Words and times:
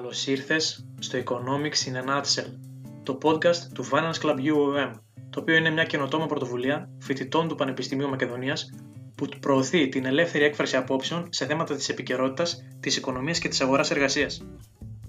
Καλώς 0.00 0.26
ήρθες 0.26 0.86
στο 0.98 1.18
Economics 1.24 1.88
in 1.88 1.94
a 1.94 2.08
Nutshell, 2.08 2.46
το 3.02 3.18
podcast 3.22 3.56
του 3.74 3.84
Finance 3.84 4.20
Club 4.22 4.34
UOM, 4.34 4.92
το 5.30 5.40
οποίο 5.40 5.56
είναι 5.56 5.70
μια 5.70 5.84
καινοτόμα 5.84 6.26
πρωτοβουλία 6.26 6.90
φοιτητών 6.98 7.48
του 7.48 7.54
Πανεπιστημίου 7.54 8.08
Μακεδονίας 8.08 8.70
που 9.14 9.28
προωθεί 9.40 9.88
την 9.88 10.04
ελεύθερη 10.04 10.44
έκφραση 10.44 10.76
απόψεων 10.76 11.26
σε 11.30 11.46
θέματα 11.46 11.74
της 11.74 11.88
επικαιρότητας, 11.88 12.66
της 12.80 12.96
οικονομίας 12.96 13.38
και 13.38 13.48
της 13.48 13.60
αγοράς 13.60 13.90
εργασίας. 13.90 14.42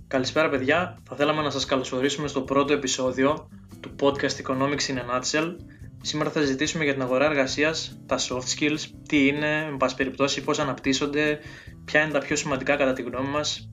Καλησπέρα 0.08 0.50
παιδιά, 0.50 0.98
θα 1.04 1.16
θέλαμε 1.16 1.42
να 1.42 1.50
σας 1.50 1.66
καλωσορίσουμε 1.66 2.28
στο 2.28 2.42
πρώτο 2.42 2.74
επεισόδιο 2.74 3.48
του 3.80 3.96
podcast 4.00 4.46
Economics 4.46 4.88
in 4.88 4.98
a 4.98 5.20
Nutshell. 5.20 5.56
Σήμερα 6.02 6.30
θα 6.30 6.40
συζητήσουμε 6.40 6.84
για 6.84 6.94
την 6.94 7.02
αγορά 7.02 7.26
εργασίας, 7.26 8.00
τα 8.06 8.20
soft 8.20 8.60
skills, 8.60 8.80
τι 9.08 9.28
είναι, 9.28 9.68
με 9.72 9.78
πάση 9.78 9.96
περιπτώσει, 9.96 10.44
πώς 10.44 10.60
αναπτύσσονται, 10.60 11.40
ποια 11.86 12.02
είναι 12.02 12.12
τα 12.12 12.20
πιο 12.20 12.36
σημαντικά 12.36 12.76
κατά 12.76 12.94
τη 12.94 13.02
γνώμη 13.02 13.28
μας 13.28 13.72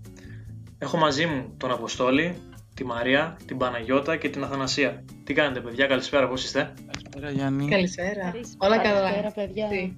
Έχω 0.78 0.96
μαζί 0.96 1.26
μου 1.26 1.54
τον 1.56 1.70
Αποστόλη, 1.70 2.36
τη 2.74 2.84
Μαρία, 2.84 3.36
την 3.46 3.56
Παναγιώτα 3.56 4.16
και 4.16 4.28
την 4.28 4.42
Αθανασία. 4.44 5.04
Τι 5.24 5.34
κάνετε 5.34 5.60
παιδιά, 5.60 5.86
καλησπέρα, 5.86 6.28
πώς 6.28 6.44
είστε; 6.44 6.72
Καλησπέρα 6.90 7.30
Γιάννη. 7.30 7.68
Καλησπέρα. 7.68 8.32
Όλα 8.58 8.78
καλά. 8.78 9.00
Καλησπέρα 9.00 9.30
παιδιά. 9.32 9.68
Τι; 9.68 9.92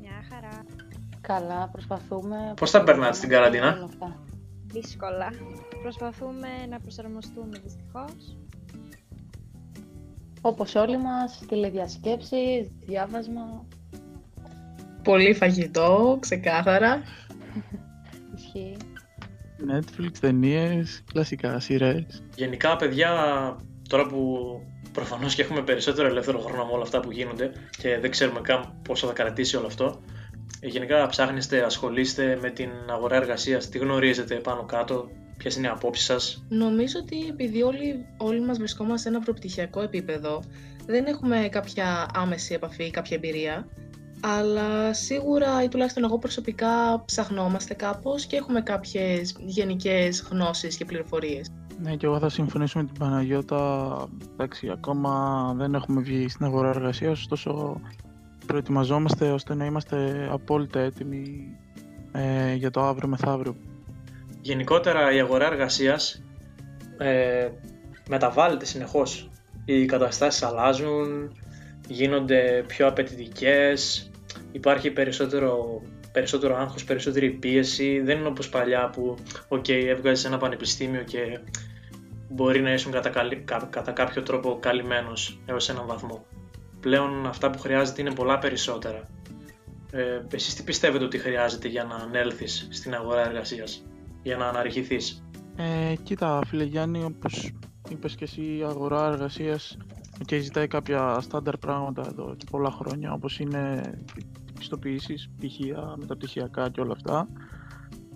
Μια 0.00 0.24
χαρά. 0.30 0.64
Καλά, 1.20 1.68
προσπαθούμε. 1.72 2.54
Πώς 2.56 2.70
τα 2.70 2.82
περνάτε 2.82 3.14
στην 3.16 3.28
καραντίνα; 3.28 3.88
Δύσκολα. 4.66 5.32
Προσπαθούμε 5.82 6.48
να 6.68 6.80
προσαρμοστούμε 6.80 7.58
δυστυχώς. 7.64 8.36
Όπως 10.40 10.74
όλοι 10.74 10.98
μας, 10.98 11.42
τηλεδιασκέψεις, 11.48 12.70
διάβασμα. 12.86 13.66
Πολύ 15.02 15.34
φαγητό, 15.34 16.16
ξεκάθαρα. 16.20 17.02
Ισχύει. 18.36 18.76
Netflix, 19.72 20.10
ταινίες, 20.20 21.04
κλασικά, 21.12 21.60
σειρές. 21.60 22.22
Γενικά, 22.36 22.76
παιδιά, 22.76 23.10
τώρα 23.88 24.06
που 24.06 24.38
προφανώς 24.92 25.34
και 25.34 25.42
έχουμε 25.42 25.62
περισσότερο 25.62 26.08
ελεύθερο 26.08 26.38
χρόνο 26.38 26.64
με 26.64 26.72
όλα 26.72 26.82
αυτά 26.82 27.00
που 27.00 27.10
γίνονται 27.10 27.52
και 27.78 27.98
δεν 27.98 28.10
ξέρουμε 28.10 28.40
καν 28.40 28.80
πόσο 28.82 29.06
θα 29.06 29.12
κρατήσει 29.12 29.56
όλο 29.56 29.66
αυτό. 29.66 30.00
Γενικά, 30.62 31.06
ψάχνεστε, 31.06 31.64
ασχολείστε 31.64 32.38
με 32.42 32.50
την 32.50 32.70
αγορά 32.90 33.16
εργασίας, 33.16 33.68
τι 33.68 33.78
γνωρίζετε 33.78 34.34
πάνω 34.34 34.64
κάτω, 34.64 35.08
ποιες 35.36 35.56
είναι 35.56 35.66
οι 35.66 35.70
απόψεις 35.70 36.04
σας; 36.04 36.44
Νομίζω 36.48 36.98
ότι 37.02 37.26
επειδή 37.28 37.62
όλοι, 37.62 38.06
όλοι 38.16 38.40
μας 38.40 38.58
βρισκόμαστε 38.58 38.98
σε 38.98 39.08
ένα 39.08 39.24
προπτυχιακό 39.24 39.80
επίπεδο, 39.80 40.42
δεν 40.86 41.06
έχουμε 41.06 41.48
κάποια 41.50 42.06
άμεση 42.14 42.54
επαφή, 42.54 42.90
κάποια 42.90 43.16
εμπειρία 43.16 43.68
αλλά 44.26 44.92
σίγουρα 44.92 45.62
ή 45.62 45.68
τουλάχιστον 45.68 46.04
εγώ 46.04 46.18
προσωπικά 46.18 47.02
ψαχνόμαστε 47.04 47.74
κάπως 47.74 48.26
και 48.26 48.36
έχουμε 48.36 48.60
κάποιες 48.60 49.36
γενικές 49.38 50.28
γνώσεις 50.30 50.76
και 50.76 50.84
πληροφορίες. 50.84 51.50
Ναι, 51.82 51.96
και 51.96 52.06
εγώ 52.06 52.18
θα 52.18 52.28
συμφωνήσω 52.28 52.78
με 52.78 52.84
την 52.84 52.94
Παναγιώτα. 52.98 54.08
Εντάξει, 54.32 54.70
ακόμα 54.70 55.54
δεν 55.56 55.74
έχουμε 55.74 56.00
βγει 56.00 56.28
στην 56.28 56.46
αγορά 56.46 56.68
εργασίας, 56.68 57.20
ωστόσο 57.20 57.80
προετοιμαζόμαστε 58.46 59.30
ώστε 59.30 59.54
να 59.54 59.64
είμαστε 59.64 60.28
απόλυτα 60.30 60.80
έτοιμοι 60.80 61.56
ε, 62.12 62.54
για 62.54 62.70
το 62.70 62.80
αύριο 62.80 63.08
μεθαύριο. 63.08 63.56
Γενικότερα 64.40 65.12
η 65.14 65.20
αγορά 65.20 65.46
εργασίας 65.46 66.22
ε, 66.98 67.48
μεταβάλλεται 68.08 68.64
συνεχώς. 68.64 69.30
Οι 69.64 69.84
καταστάσεις 69.84 70.42
αλλάζουν, 70.42 71.32
γίνονται 71.88 72.64
πιο 72.66 72.86
απαιτητικές, 72.86 74.10
υπάρχει 74.54 74.90
περισσότερο, 74.90 75.82
περισσότερο 76.12 76.56
άγχος, 76.56 76.84
περισσότερη 76.84 77.30
πίεση. 77.30 78.00
Δεν 78.00 78.18
είναι 78.18 78.28
όπως 78.28 78.48
παλιά 78.48 78.90
που 78.90 79.14
ok, 79.48 79.68
έβγαζες 79.68 80.24
ένα 80.24 80.36
πανεπιστήμιο 80.36 81.02
και 81.02 81.38
μπορεί 82.28 82.60
να 82.60 82.72
ήσουν 82.72 82.92
κατά, 82.92 83.10
κατά 83.70 83.92
κάποιο 83.92 84.22
τρόπο 84.22 84.58
καλυμμένος 84.60 85.40
έως 85.46 85.68
έναν 85.68 85.86
βαθμό. 85.86 86.26
Πλέον 86.80 87.26
αυτά 87.26 87.50
που 87.50 87.58
χρειάζεται 87.58 88.00
είναι 88.00 88.14
πολλά 88.14 88.38
περισσότερα. 88.38 89.08
Ε, 89.92 90.20
εσείς 90.32 90.54
τι 90.54 90.62
πιστεύετε 90.62 91.04
ότι 91.04 91.18
χρειάζεται 91.18 91.68
για 91.68 91.84
να 91.84 91.94
ανέλθεις 91.94 92.68
στην 92.70 92.94
αγορά 92.94 93.26
εργασίας, 93.26 93.84
για 94.22 94.36
να 94.36 94.48
αναρριχηθείς. 94.48 95.24
Ε, 95.56 95.94
κοίτα 96.02 96.40
φίλε 96.46 96.64
Γιάννη, 96.64 97.04
όπως 97.04 97.52
είπες 97.88 98.14
και 98.14 98.24
εσύ 98.24 98.40
η 98.40 98.62
αγορά 98.62 99.06
εργασίας 99.06 99.76
και 100.26 100.38
ζητάει 100.38 100.66
κάποια 100.66 101.18
στάνταρ 101.20 101.56
πράγματα 101.56 102.06
εδώ 102.08 102.34
και 102.36 102.46
πολλά 102.50 102.70
χρόνια 102.70 103.12
όπως 103.12 103.38
είναι 103.38 103.80
πιστοποιήσεις, 104.58 105.28
πτυχία, 105.36 105.94
μεταπτυχιακά 105.98 106.70
και 106.70 106.80
όλα 106.80 106.92
αυτά. 106.92 107.28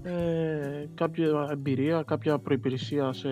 Ε, 0.03 0.87
κάποια 0.95 1.49
εμπειρία, 1.51 2.03
κάποια 2.03 2.39
προϋπηρεσία 2.39 3.13
σε, 3.13 3.29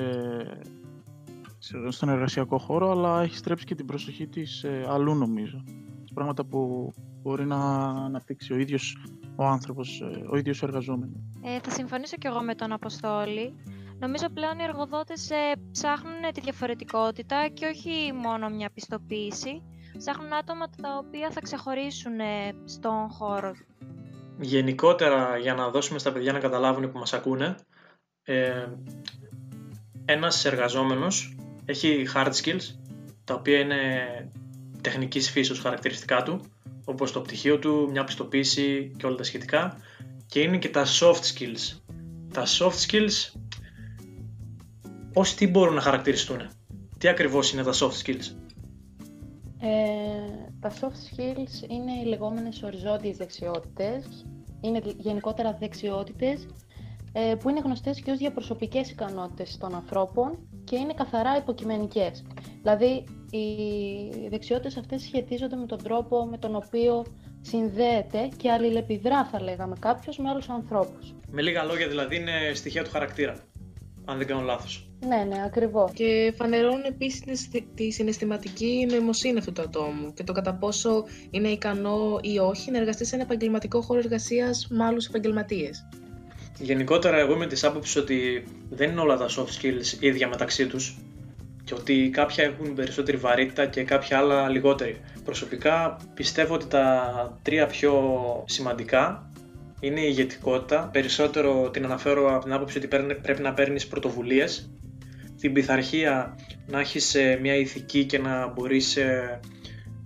στον 1.88 2.08
εργασιακό 2.08 2.58
χώρο, 2.58 2.90
αλλά 2.90 3.22
έχει 3.22 3.36
στρέψει 3.36 3.64
και 3.64 3.74
την 3.74 3.86
προσοχή 3.86 4.26
της 4.26 4.64
ε, 4.64 4.86
αλλού 4.88 5.14
νομίζω. 5.14 5.64
Πράγματα 6.14 6.44
που 6.44 6.92
μπορεί 7.22 7.46
να 7.46 7.56
αναπτύξει 7.88 8.52
ο 8.52 8.56
ίδιος 8.56 8.96
ο 9.36 9.44
άνθρωπος, 9.44 10.00
ε, 10.00 10.24
ο 10.30 10.36
ίδιος 10.36 10.62
ο 10.62 10.66
εργαζόμενος. 10.66 11.20
Ε, 11.42 11.58
θα 11.62 11.70
συμφωνήσω 11.70 12.16
κι 12.16 12.26
εγώ 12.26 12.42
με 12.42 12.54
τον 12.54 12.72
Αποστόλη. 12.72 13.54
Νομίζω 13.98 14.26
πλέον 14.34 14.58
οι 14.58 14.62
εργοδότες 14.62 15.30
ε, 15.30 15.52
ψάχνουν 15.70 16.32
τη 16.34 16.40
διαφορετικότητα 16.40 17.48
και 17.54 17.66
όχι 17.66 18.12
μόνο 18.12 18.48
μια 18.48 18.70
πιστοποίηση 18.70 19.62
ψάχνουν 19.96 20.34
άτομα 20.34 20.70
τα 20.82 20.96
οποία 20.96 21.30
θα 21.30 21.40
ξεχωρίσουν 21.40 22.20
ε, 22.20 22.54
στον 22.64 23.08
χώρο. 23.08 23.54
Γενικότερα, 24.40 25.38
για 25.38 25.54
να 25.54 25.70
δώσουμε 25.70 25.98
στα 25.98 26.12
παιδιά 26.12 26.32
να 26.32 26.38
καταλάβουν 26.38 26.90
που 26.92 26.98
μας 26.98 27.12
ακούνε, 27.12 27.54
ε, 28.22 28.66
ένας 30.04 30.44
εργαζόμενος 30.44 31.36
έχει 31.64 32.06
hard 32.14 32.32
skills, 32.42 32.74
τα 33.24 33.34
οποία 33.34 33.58
είναι 33.58 33.80
τεχνικής 34.80 35.30
φύσεως 35.30 35.60
χαρακτηριστικά 35.60 36.22
του, 36.22 36.40
όπως 36.84 37.12
το 37.12 37.20
πτυχίο 37.20 37.58
του, 37.58 37.88
μια 37.90 38.04
πιστοποίηση 38.04 38.92
και 38.96 39.06
όλα 39.06 39.16
τα 39.16 39.22
σχετικά, 39.22 39.76
και 40.26 40.40
είναι 40.40 40.58
και 40.58 40.68
τα 40.68 40.84
soft 41.00 41.20
skills. 41.34 41.80
Τα 42.32 42.44
soft 42.58 42.86
skills, 42.86 43.40
πώς 45.12 45.34
τι 45.34 45.48
μπορούν 45.48 45.74
να 45.74 45.80
χαρακτηριστούν, 45.80 46.48
τι 46.98 47.08
ακριβώς 47.08 47.52
είναι 47.52 47.62
τα 47.62 47.72
soft 47.72 48.04
skills; 48.04 48.45
Ε, 49.60 49.68
τα 50.60 50.70
soft 50.70 50.84
skills 50.84 51.70
είναι 51.70 51.92
οι 52.02 52.04
λεγόμενες 52.04 52.62
οριζόντιες 52.62 53.16
δεξιότητες, 53.16 54.26
είναι 54.60 54.80
γενικότερα 54.98 55.56
δεξιότητες 55.60 56.46
ε, 57.12 57.34
που 57.34 57.48
είναι 57.48 57.60
γνωστές 57.60 58.00
και 58.00 58.10
ως 58.10 58.18
διαπροσωπικές 58.18 58.90
ικανότητες 58.90 59.56
των 59.58 59.74
ανθρώπων 59.74 60.48
και 60.64 60.76
είναι 60.76 60.94
καθαρά 60.94 61.36
υποκειμενικές. 61.36 62.24
Δηλαδή, 62.62 63.04
οι 63.30 64.28
δεξιότητες 64.28 64.76
αυτές 64.76 65.02
σχετίζονται 65.02 65.56
με 65.56 65.66
τον 65.66 65.82
τρόπο 65.82 66.24
με 66.24 66.38
τον 66.38 66.56
οποίο 66.56 67.04
συνδέεται 67.40 68.28
και 68.36 68.50
αλληλεπιδρά, 68.50 69.24
θα 69.24 69.42
λέγαμε, 69.42 69.76
κάποιος 69.78 70.18
με 70.18 70.28
άλλους 70.28 70.48
ανθρώπους. 70.48 71.14
Με 71.30 71.42
λίγα 71.42 71.64
λόγια, 71.64 71.88
δηλαδή, 71.88 72.16
είναι 72.16 72.52
στοιχεία 72.54 72.84
του 72.84 72.90
χαρακτήρα 72.90 73.36
αν 74.04 74.18
δεν 74.18 74.26
κάνω 74.26 74.40
λάθος. 74.40 74.85
Ναι, 75.00 75.24
ναι, 75.28 75.42
ακριβώς. 75.44 75.90
Και 75.94 76.32
φανερώνουν 76.36 76.84
επίσης 76.84 77.48
τη 77.74 77.90
συναισθηματική 77.90 78.86
νοημοσύνη 78.90 79.38
αυτού 79.38 79.52
του 79.52 79.62
ατόμου 79.62 80.12
και 80.14 80.24
το 80.24 80.32
κατά 80.32 80.54
πόσο 80.54 81.04
είναι 81.30 81.48
ικανό 81.48 82.18
ή 82.22 82.38
όχι 82.38 82.70
να 82.70 82.78
εργαστεί 82.78 83.04
σε 83.04 83.14
ένα 83.14 83.24
επαγγελματικό 83.24 83.80
χώρο 83.80 83.98
εργασίας 83.98 84.66
με 84.70 84.84
άλλους 84.84 85.06
επαγγελματίες. 85.06 85.88
Γενικότερα, 86.58 87.16
εγώ 87.18 87.32
είμαι 87.32 87.46
της 87.46 87.64
άποψης 87.64 87.96
ότι 87.96 88.44
δεν 88.70 88.90
είναι 88.90 89.00
όλα 89.00 89.16
τα 89.16 89.26
soft 89.28 89.60
skills 89.60 90.00
ίδια 90.00 90.28
μεταξύ 90.28 90.66
τους 90.66 90.98
και 91.64 91.74
ότι 91.74 92.10
κάποια 92.12 92.44
έχουν 92.44 92.74
περισσότερη 92.74 93.16
βαρύτητα 93.16 93.66
και 93.66 93.82
κάποια 93.82 94.18
άλλα 94.18 94.48
λιγότερη. 94.48 95.00
Προσωπικά 95.24 95.96
πιστεύω 96.14 96.54
ότι 96.54 96.66
τα 96.66 97.38
τρία 97.42 97.66
πιο 97.66 97.94
σημαντικά 98.46 99.30
είναι 99.80 100.00
η 100.00 100.06
ηγετικότητα. 100.08 100.88
Περισσότερο 100.92 101.70
την 101.70 101.84
αναφέρω 101.84 102.34
από 102.34 102.44
την 102.44 102.52
άποψη 102.52 102.78
ότι 102.78 102.88
πρέπει 103.22 103.42
να 103.42 103.54
παίρνεις 103.54 103.86
πρωτοβουλίες. 103.86 104.70
Την 105.40 105.52
πειθαρχία 105.52 106.36
να 106.66 106.80
έχεις 106.80 107.14
ε, 107.14 107.38
μια 107.40 107.54
ηθική 107.54 108.04
και 108.04 108.18
να 108.18 108.46
μπορείς 108.46 108.96
ε, 108.96 109.40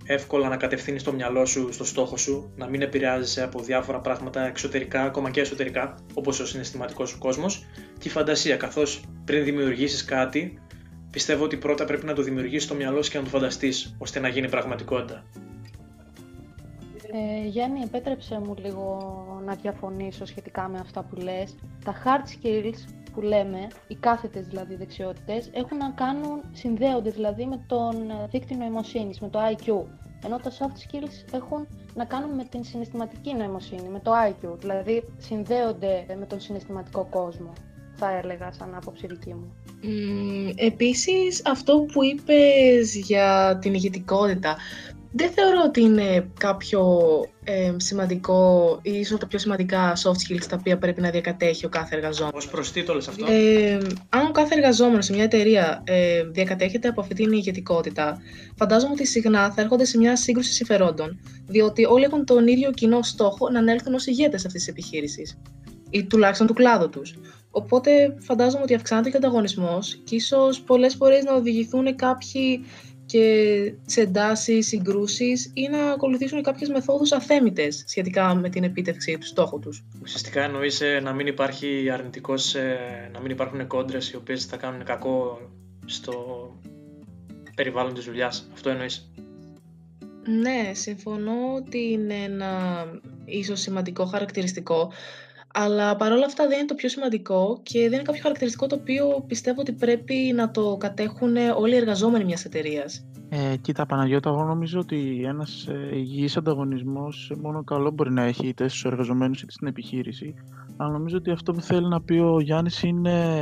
εύκολα 0.05 0.49
να 0.49 0.57
κατευθύνεις 0.57 1.03
το 1.03 1.13
μυαλό 1.13 1.45
σου 1.45 1.73
στο 1.73 1.83
στόχο 1.83 2.17
σου, 2.17 2.53
να 2.55 2.67
μην 2.67 2.81
επηρεάζεσαι 2.81 3.43
από 3.43 3.59
διάφορα 3.61 3.99
πράγματα 3.99 4.45
εξωτερικά, 4.45 5.03
ακόμα 5.03 5.29
και 5.29 5.41
εσωτερικά, 5.41 5.95
όπως 6.13 6.39
ο 6.39 6.45
συναισθηματικός 6.45 7.09
σου 7.09 7.17
κόσμος. 7.17 7.65
Και 7.99 8.07
η 8.07 8.11
φαντασία, 8.11 8.55
καθώς 8.55 9.03
πριν 9.25 9.43
δημιουργήσεις 9.43 10.05
κάτι, 10.05 10.59
πιστεύω 11.11 11.43
ότι 11.43 11.57
πρώτα 11.57 11.85
πρέπει 11.85 12.05
να 12.05 12.13
το 12.13 12.21
δημιουργήσεις 12.21 12.63
στο 12.63 12.75
μυαλό 12.75 13.01
σου 13.01 13.11
και 13.11 13.17
να 13.17 13.23
το 13.23 13.29
φανταστείς, 13.29 13.95
ώστε 13.97 14.19
να 14.19 14.27
γίνει 14.27 14.49
πραγματικότητα. 14.49 15.25
Ε, 17.13 17.47
Γιάννη, 17.47 17.81
επέτρεψε 17.81 18.41
μου 18.45 18.55
λίγο 18.61 18.97
να 19.45 19.55
διαφωνήσω 19.55 20.25
σχετικά 20.25 20.67
με 20.67 20.77
αυτά 20.81 21.03
που 21.03 21.15
λες. 21.15 21.55
Τα 21.85 21.95
hard 22.03 22.29
skills 22.29 23.00
που 23.13 23.21
λέμε, 23.21 23.67
οι 23.87 23.95
κάθετες 23.95 24.47
δηλαδή 24.47 24.75
δεξιότητες, 24.75 25.49
έχουν 25.53 25.77
να 25.77 25.89
κάνουν, 25.89 26.41
συνδέονται 26.51 27.09
δηλαδή 27.09 27.45
με 27.45 27.63
τον 27.67 27.95
δίκτυο 28.29 28.57
νοημοσύνης, 28.57 29.19
με 29.19 29.29
το 29.29 29.39
IQ. 29.51 29.85
Ενώ 30.25 30.37
τα 30.37 30.51
soft 30.51 30.77
skills 30.77 31.33
έχουν 31.33 31.67
να 31.95 32.05
κάνουν 32.05 32.35
με 32.35 32.43
την 32.43 32.63
συναισθηματική 32.63 33.33
νοημοσύνη, 33.33 33.89
με 33.89 33.99
το 33.99 34.11
IQ, 34.27 34.57
δηλαδή 34.59 35.03
συνδέονται 35.17 36.05
με 36.19 36.25
τον 36.25 36.39
συναισθηματικό 36.39 37.07
κόσμο. 37.09 37.53
θα 38.03 38.17
έλεγα 38.17 38.51
σαν 38.51 38.75
άποψη 38.75 39.07
δική 39.07 39.33
μου. 39.33 39.53
Mm, 39.83 40.53
επίσης, 40.55 41.45
αυτό 41.45 41.85
που 41.91 42.03
είπες 42.03 42.95
για 42.95 43.57
την 43.61 43.73
ηγετικότητα, 43.73 44.57
δεν 45.11 45.31
θεωρώ 45.31 45.61
ότι 45.65 45.81
είναι 45.81 46.29
κάποιο 46.39 46.81
ε, 47.43 47.73
σημαντικό 47.77 48.79
ή 48.81 48.91
ίσως 48.91 49.19
τα 49.19 49.27
πιο 49.27 49.39
σημαντικά 49.39 49.93
soft 49.95 50.33
skills 50.33 50.45
τα 50.49 50.57
οποία 50.59 50.77
πρέπει 50.77 51.01
να 51.01 51.09
διακατέχει 51.09 51.65
ο 51.65 51.69
κάθε 51.69 51.95
εργαζόμενος. 51.95 52.45
Ως 52.45 52.51
προς 52.51 52.71
τι 52.71 52.83
το 52.83 52.93
λες 52.93 53.07
αυτό; 53.07 53.25
Ε, 53.31 53.77
αν 54.09 54.25
ο 54.25 54.31
κάθε 54.31 54.55
εργαζόμενος 54.55 55.05
σε 55.05 55.13
μια 55.13 55.23
εταιρεία 55.23 55.83
ε, 55.85 56.23
διακατέχεται 56.23 56.87
από 56.87 57.01
αυτή 57.01 57.13
την 57.13 57.31
ηγετικότητα, 57.31 58.17
φαντάζομαι 58.55 58.91
ότι 58.91 59.05
συχνά 59.05 59.51
θα 59.51 59.61
έρχονται 59.61 59.85
σε 59.85 59.97
μια 59.97 60.15
σύγκρουση 60.15 60.53
συμφερόντων, 60.53 61.19
διότι 61.47 61.85
όλοι 61.85 62.03
έχουν 62.03 62.25
τον 62.25 62.47
ίδιο 62.47 62.71
κοινό 62.71 63.01
στόχο 63.01 63.49
να 63.49 63.59
ανέλθουν 63.59 63.93
ως 63.93 64.05
ηγέτες 64.05 64.45
αυτής 64.45 64.63
της 64.63 64.71
επιχείρησης 64.71 65.37
ή 65.89 66.03
τουλάχιστον 66.03 66.47
του 66.47 66.53
κλάδου 66.53 66.89
τους. 66.89 67.15
Οπότε 67.51 68.17
φαντάζομαι 68.19 68.63
ότι 68.63 68.73
αυξάνεται 68.73 69.09
και 69.09 69.15
ο 69.15 69.19
ανταγωνισμός 69.19 70.01
και 70.03 70.15
ίσως 70.15 70.61
πολλές 70.61 70.95
φορές 70.95 71.23
να 71.23 71.33
οδηγηθούν 71.33 71.95
κάποιοι 71.95 72.65
και 73.11 73.73
σε 73.85 74.01
εντάσεις, 74.01 74.67
συγκρούσεις 74.67 75.51
ή 75.53 75.67
να 75.67 75.91
ακολουθήσουν 75.91 76.43
κάποιες 76.43 76.69
μεθόδους 76.69 77.11
αθέμητες 77.11 77.83
σχετικά 77.87 78.35
με 78.35 78.49
την 78.49 78.63
επίτευξη 78.63 79.17
του 79.17 79.25
στόχου 79.25 79.59
τους. 79.59 79.83
Ουσιαστικά 80.01 80.43
εννοείς 80.43 80.81
ε, 80.81 80.99
να 80.99 81.13
μην 81.13 81.27
υπάρχει 81.27 81.89
αρνητικός, 81.89 82.55
ε, 82.55 83.09
να 83.13 83.19
μην 83.19 83.31
υπάρχουν 83.31 83.67
κόντρες 83.67 84.11
οι 84.11 84.15
οποίες 84.15 84.45
θα 84.45 84.57
κάνουν 84.57 84.83
κακό 84.83 85.41
στο 85.85 86.15
περιβάλλον 87.55 87.93
της 87.93 88.05
δουλειάς. 88.05 88.49
Αυτό 88.53 88.69
εννοείς. 88.69 89.11
Ναι, 90.41 90.73
συμφωνώ 90.73 91.55
ότι 91.55 91.91
είναι 91.91 92.13
ένα 92.13 92.83
ίσως 93.25 93.59
σημαντικό 93.59 94.05
χαρακτηριστικό 94.05 94.91
αλλά 95.53 95.95
παρόλα 95.95 96.25
αυτά 96.25 96.47
δεν 96.47 96.57
είναι 96.57 96.67
το 96.67 96.75
πιο 96.75 96.89
σημαντικό 96.89 97.59
και 97.63 97.79
δεν 97.79 97.93
είναι 97.93 98.01
κάποιο 98.01 98.21
χαρακτηριστικό 98.21 98.67
το 98.67 98.75
οποίο 98.75 99.23
πιστεύω 99.27 99.61
ότι 99.61 99.71
πρέπει 99.71 100.33
να 100.35 100.51
το 100.51 100.77
κατέχουν 100.79 101.35
όλοι 101.57 101.73
οι 101.73 101.77
εργαζόμενοι 101.77 102.23
μιας 102.23 102.45
εταιρείας. 102.45 103.05
Ε, 103.29 103.55
κοίτα 103.55 103.85
Παναγιώτα, 103.85 104.29
εγώ 104.29 104.43
νομίζω 104.43 104.79
ότι 104.79 105.21
ένας 105.25 105.67
ε, 105.67 105.97
υγιής 105.97 106.37
ανταγωνισμός 106.37 107.33
μόνο 107.41 107.63
καλό 107.63 107.91
μπορεί 107.91 108.11
να 108.11 108.23
έχει 108.23 108.47
είτε 108.47 108.67
στους 108.67 108.85
εργαζομένους 108.85 109.41
είτε 109.41 109.51
στην 109.51 109.67
επιχείρηση. 109.67 110.33
Αλλά 110.77 110.91
νομίζω 110.91 111.17
ότι 111.17 111.31
αυτό 111.31 111.51
που 111.51 111.61
θέλει 111.61 111.87
να 111.87 112.01
πει 112.01 112.13
ο 112.13 112.39
Γιάννης 112.41 112.83
είναι 112.83 113.35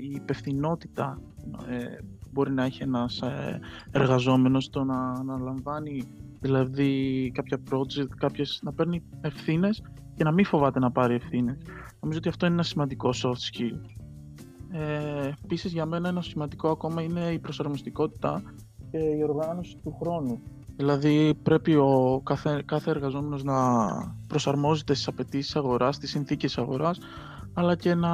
η 0.00 0.10
υπευθυνότητα 0.14 1.20
ε, 1.68 1.98
μπορεί 2.32 2.52
να 2.52 2.64
έχει 2.64 2.82
ένας 2.82 3.20
ε, 3.20 3.60
εργαζόμενος 3.90 4.70
το 4.70 4.84
να, 4.84 5.22
να 5.24 5.38
λαμβάνει 5.38 6.02
δηλαδή 6.40 7.30
κάποια 7.34 7.58
project, 7.70 8.08
κάποιες, 8.16 8.60
να 8.62 8.72
παίρνει 8.72 9.02
ευθύνες 9.20 9.82
και 10.18 10.24
να 10.24 10.32
μην 10.32 10.44
φοβάται 10.44 10.78
να 10.78 10.90
πάρει 10.90 11.14
ευθύνες. 11.14 11.56
Νομίζω 12.00 12.18
ότι 12.18 12.28
αυτό 12.28 12.46
είναι 12.46 12.54
ένα 12.54 12.62
σημαντικό 12.62 13.10
soft 13.22 13.28
skill. 13.30 13.80
Ε, 14.70 15.30
Επίσης, 15.44 15.72
για 15.72 15.86
μένα 15.86 16.08
ένα 16.08 16.22
σημαντικό 16.22 16.68
ακόμα 16.68 17.02
είναι 17.02 17.20
η 17.20 17.38
προσαρμοστικότητα 17.38 18.42
και 18.90 18.98
η 18.98 19.22
οργάνωση 19.22 19.76
του 19.82 19.96
χρόνου. 20.00 20.42
Δηλαδή 20.76 21.34
πρέπει 21.42 21.74
ο 21.74 22.20
κάθε, 22.24 22.62
κάθε 22.64 22.90
εργαζόμενος 22.90 23.44
να 23.44 23.56
προσαρμόζεται 24.28 24.94
στις 24.94 25.08
απαιτήσεις 25.08 25.56
αγοράς, 25.56 25.94
στις 25.94 26.10
συνθήκες 26.10 26.58
αγοράς, 26.58 26.98
αλλά 27.54 27.76
και 27.76 27.94
να, 27.94 28.12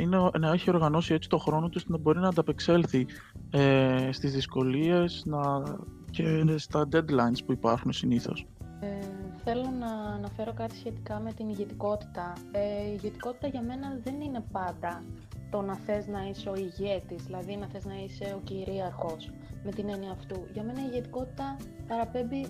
είναι, 0.00 0.30
να 0.38 0.52
έχει 0.52 0.70
οργανώσει 0.70 1.14
έτσι 1.14 1.28
το 1.28 1.38
χρόνο 1.38 1.68
του 1.68 1.80
να 1.86 1.98
μπορεί 1.98 2.18
να 2.18 2.28
ανταπεξέλθει 2.28 3.06
ε, 3.50 4.08
στις 4.12 4.32
δυσκολίες 4.32 5.22
να, 5.26 5.62
και 6.10 6.44
στα 6.56 6.88
deadlines 6.92 7.44
που 7.46 7.52
υπάρχουν 7.52 7.92
συνήθως. 7.92 8.46
Ε, 8.82 9.06
θέλω 9.44 9.70
να 9.78 9.86
αναφέρω 9.86 10.52
κάτι 10.52 10.76
σχετικά 10.76 11.18
με 11.18 11.32
την 11.32 11.48
ηγετικότητα. 11.48 12.32
Ε, 12.52 12.82
η 12.82 12.90
ηγετικότητα 12.92 13.46
για 13.46 13.62
μένα 13.62 13.98
δεν 14.02 14.20
είναι 14.20 14.44
πάντα 14.52 15.02
το 15.50 15.60
να 15.60 15.76
θες 15.76 16.06
να 16.06 16.22
είσαι 16.22 16.48
ο 16.48 16.54
ηγέτης, 16.54 17.22
δηλαδή 17.24 17.56
να 17.56 17.66
θες 17.66 17.84
να 17.84 17.94
είσαι 17.94 18.34
ο 18.36 18.40
κυρίαρχος 18.44 19.30
με 19.64 19.70
την 19.70 19.88
έννοια 19.88 20.10
αυτού. 20.10 20.36
Για 20.52 20.62
μένα 20.62 20.80
η 20.80 20.84
ηγετικότητα 20.90 21.56
παραπέμπει 21.88 22.46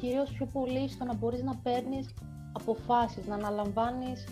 κυρίως 0.00 0.32
πιο 0.32 0.46
πολύ 0.46 0.88
στο 0.88 1.04
να 1.04 1.14
μπορείς 1.14 1.42
να 1.42 1.56
παίρνεις 1.56 2.14
αποφάσεις, 2.52 3.26
να 3.26 3.34
αναλαμβάνεις 3.34 4.24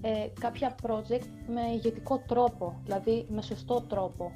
ε, 0.00 0.26
κάποια 0.40 0.74
project 0.82 1.26
με 1.46 1.60
ηγετικό 1.74 2.22
τρόπο, 2.26 2.80
δηλαδή 2.84 3.26
με 3.28 3.42
σωστό 3.42 3.80
τρόπο. 3.88 4.32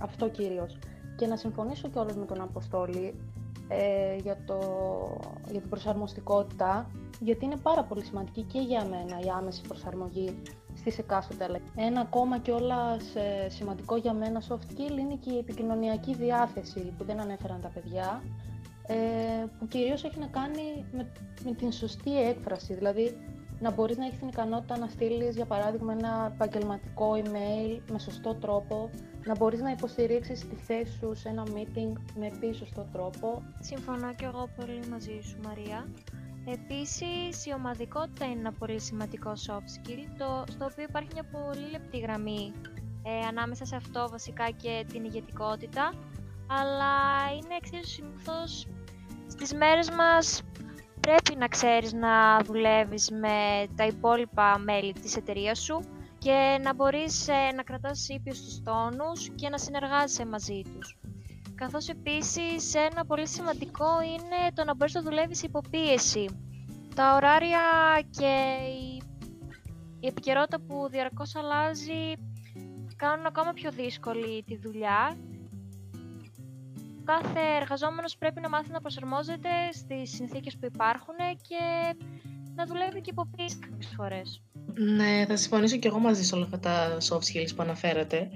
Αυτό 0.00 0.28
κυρίως. 0.28 0.78
Και 1.16 1.26
να 1.26 1.36
συμφωνήσω 1.36 1.88
κιόλας 1.88 2.16
με 2.16 2.24
τον 2.24 2.40
Αποστόλη, 2.40 3.14
ε, 3.68 4.16
για, 4.16 4.38
το, 4.46 4.58
για 5.50 5.60
την 5.60 5.68
προσαρμοστικότητα, 5.68 6.90
γιατί 7.20 7.44
είναι 7.44 7.56
πάρα 7.56 7.84
πολύ 7.84 8.04
σημαντική 8.04 8.42
και 8.42 8.58
για 8.58 8.84
μένα 8.84 9.20
η 9.20 9.28
άμεση 9.38 9.62
προσαρμογή 9.68 10.42
στις 10.74 10.98
εκάστοτε 10.98 11.44
αλλαγές. 11.44 11.68
Ένα 11.76 12.00
ακόμα 12.00 12.38
και 12.38 12.50
όλα 12.50 12.96
σημαντικό 13.48 13.96
για 13.96 14.12
μένα 14.12 14.42
soft 14.48 14.72
skill 14.72 14.98
είναι 14.98 15.14
και 15.14 15.32
η 15.32 15.38
επικοινωνιακή 15.38 16.14
διάθεση 16.14 16.92
που 16.98 17.04
δεν 17.04 17.20
ανέφεραν 17.20 17.60
τα 17.60 17.68
παιδιά, 17.68 18.22
ε, 18.86 18.94
που 19.58 19.66
κυρίως 19.66 20.04
έχει 20.04 20.18
να 20.18 20.26
κάνει 20.26 20.84
με, 20.92 21.12
με 21.44 21.52
την 21.52 21.72
σωστή 21.72 22.22
έκφραση, 22.22 22.74
δηλαδή 22.74 23.16
να 23.60 23.70
μπορείς 23.70 23.96
να 23.96 24.06
έχεις 24.06 24.18
την 24.18 24.28
ικανότητα 24.28 24.78
να 24.78 24.86
στείλεις 24.86 25.34
για 25.36 25.44
παράδειγμα 25.44 25.92
ένα 25.92 26.32
επαγγελματικό 26.34 27.12
email 27.24 27.80
με 27.90 27.98
σωστό 27.98 28.34
τρόπο, 28.34 28.90
να 29.24 29.36
μπορείς 29.36 29.60
να 29.60 29.70
υποστηρίξεις 29.70 30.48
τη 30.48 30.54
θέση 30.54 30.92
σου 30.98 31.14
σε 31.14 31.28
ένα 31.28 31.42
meeting 31.46 31.92
με 32.18 32.26
επίσης 32.26 32.56
σωστό 32.56 32.86
τρόπο. 32.92 33.42
Συμφωνώ 33.60 34.14
και 34.14 34.24
εγώ 34.24 34.48
πολύ 34.56 34.86
μαζί 34.90 35.20
σου 35.22 35.36
Μαρία. 35.44 35.88
Επίσης 36.46 37.46
η 37.46 37.52
ομαδικότητα 37.54 38.24
είναι 38.24 38.38
ένα 38.38 38.52
πολύ 38.52 38.80
σημαντικό 38.80 39.32
soft 39.46 39.88
skill, 39.88 40.04
το, 40.18 40.44
στο 40.50 40.64
οποίο 40.70 40.84
υπάρχει 40.88 41.08
μια 41.12 41.24
πολύ 41.24 41.70
λεπτή 41.70 41.98
γραμμή 41.98 42.52
ε, 43.02 43.26
ανάμεσα 43.26 43.64
σε 43.64 43.76
αυτό 43.76 44.08
βασικά 44.10 44.50
και 44.50 44.84
την 44.92 45.04
ηγετικότητα, 45.04 45.92
αλλά 46.46 46.92
είναι 47.32 47.54
εξίσου 47.56 47.92
συνήθως 47.92 48.66
στις 49.26 49.54
μέρες 49.54 49.90
μας 49.90 50.42
πρέπει 51.08 51.36
να 51.38 51.48
ξέρεις 51.48 51.92
να 51.92 52.38
δουλεύεις 52.42 53.10
με 53.10 53.66
τα 53.76 53.84
υπόλοιπα 53.86 54.58
μέλη 54.58 54.92
της 54.92 55.16
εταιρείας 55.16 55.58
σου 55.58 55.80
και 56.18 56.58
να 56.62 56.74
μπορείς 56.74 57.28
ε, 57.28 57.52
να 57.54 57.62
κρατάς 57.62 58.08
ήπιους 58.08 58.42
τους 58.42 58.62
τόνους 58.62 59.30
και 59.34 59.48
να 59.48 59.58
συνεργάζεσαι 59.58 60.26
μαζί 60.26 60.62
τους. 60.74 60.98
Καθώς 61.54 61.88
επίσης 61.88 62.74
ένα 62.74 63.04
πολύ 63.06 63.26
σημαντικό 63.26 64.02
είναι 64.02 64.52
το 64.54 64.64
να 64.64 64.74
μπορείς 64.74 64.94
να 64.94 65.02
δουλεύεις 65.02 65.42
υπό 65.42 65.60
πίεση. 65.70 66.26
Τα 66.94 67.14
ωράρια 67.14 67.60
και 68.10 68.56
η, 68.82 69.02
η 70.00 70.06
επικαιρότητα 70.06 70.60
που 70.60 70.88
διαρκώς 70.90 71.36
αλλάζει 71.36 72.12
κάνουν 72.96 73.26
ακόμα 73.26 73.52
πιο 73.52 73.70
δύσκολη 73.70 74.42
τη 74.46 74.56
δουλειά 74.56 75.16
κάθε 77.12 77.40
εργαζόμενος 77.60 78.16
πρέπει 78.16 78.40
να 78.40 78.48
μάθει 78.48 78.70
να 78.70 78.80
προσαρμόζεται 78.80 79.48
στις 79.72 80.14
συνθήκες 80.14 80.56
που 80.56 80.66
υπάρχουν 80.66 81.14
και 81.48 81.62
να 82.54 82.66
δουλεύει 82.66 83.00
και 83.00 83.10
υποπίεση 83.10 83.58
κάποιες 83.58 83.92
φορές. 83.96 84.42
Ναι, 84.74 85.24
θα 85.28 85.36
συμφωνήσω 85.36 85.76
και 85.76 85.88
εγώ 85.88 85.98
μαζί 85.98 86.24
σε 86.24 86.34
όλα 86.34 86.44
αυτά 86.44 86.58
τα 86.58 86.96
soft 87.08 87.24
skills 87.28 87.54
που 87.56 87.62
αναφέρατε. 87.62 88.30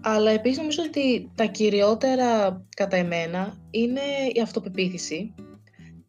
Αλλά 0.00 0.30
επίσης 0.30 0.58
νομίζω 0.58 0.82
ότι 0.86 1.30
τα 1.34 1.44
κυριότερα 1.44 2.62
κατά 2.76 2.96
εμένα 2.96 3.56
είναι 3.70 4.00
η 4.32 4.40
αυτοπεποίθηση. 4.40 5.34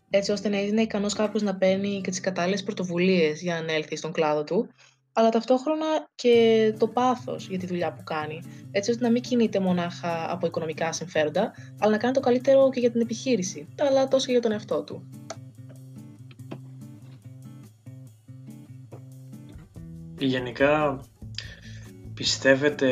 Έτσι 0.10 0.32
ώστε 0.32 0.50
να 0.50 0.60
είναι 0.60 0.82
ικανός 0.82 1.14
κάποιος 1.14 1.42
να 1.42 1.56
παίρνει 1.56 2.02
και 2.04 2.10
τις 2.10 2.20
κατάλληλες 2.20 2.64
πρωτοβουλίες 2.64 3.42
για 3.42 3.62
να 3.62 3.74
έλθει 3.74 3.96
στον 3.96 4.12
κλάδο 4.12 4.44
του 4.44 4.68
αλλά 5.20 5.30
ταυτόχρονα 5.30 6.08
και 6.16 6.74
το 6.80 6.88
πάθος 6.88 7.48
για 7.48 7.60
τη 7.60 7.66
δουλειά 7.66 7.94
που 7.94 8.04
κάνει, 8.04 8.42
έτσι 8.72 8.92
ώστε 8.92 9.04
να 9.04 9.12
μην 9.12 9.22
κινείται 9.22 9.60
μονάχα 9.60 10.32
από 10.32 10.48
οικονομικά 10.48 10.92
συμφέροντα, 10.94 11.54
αλλά 11.80 11.92
να 11.92 11.98
κάνει 11.98 12.14
το 12.14 12.20
καλύτερο 12.20 12.70
και 12.70 12.80
για 12.80 12.92
την 12.92 13.02
επιχείρηση, 13.02 13.68
αλλά 13.80 14.08
τόσο 14.08 14.26
και 14.26 14.32
για 14.32 14.42
τον 14.42 14.52
εαυτό 14.52 14.84
του. 14.84 15.08
Γενικά 20.18 21.02
πιστεύετε 22.14 22.92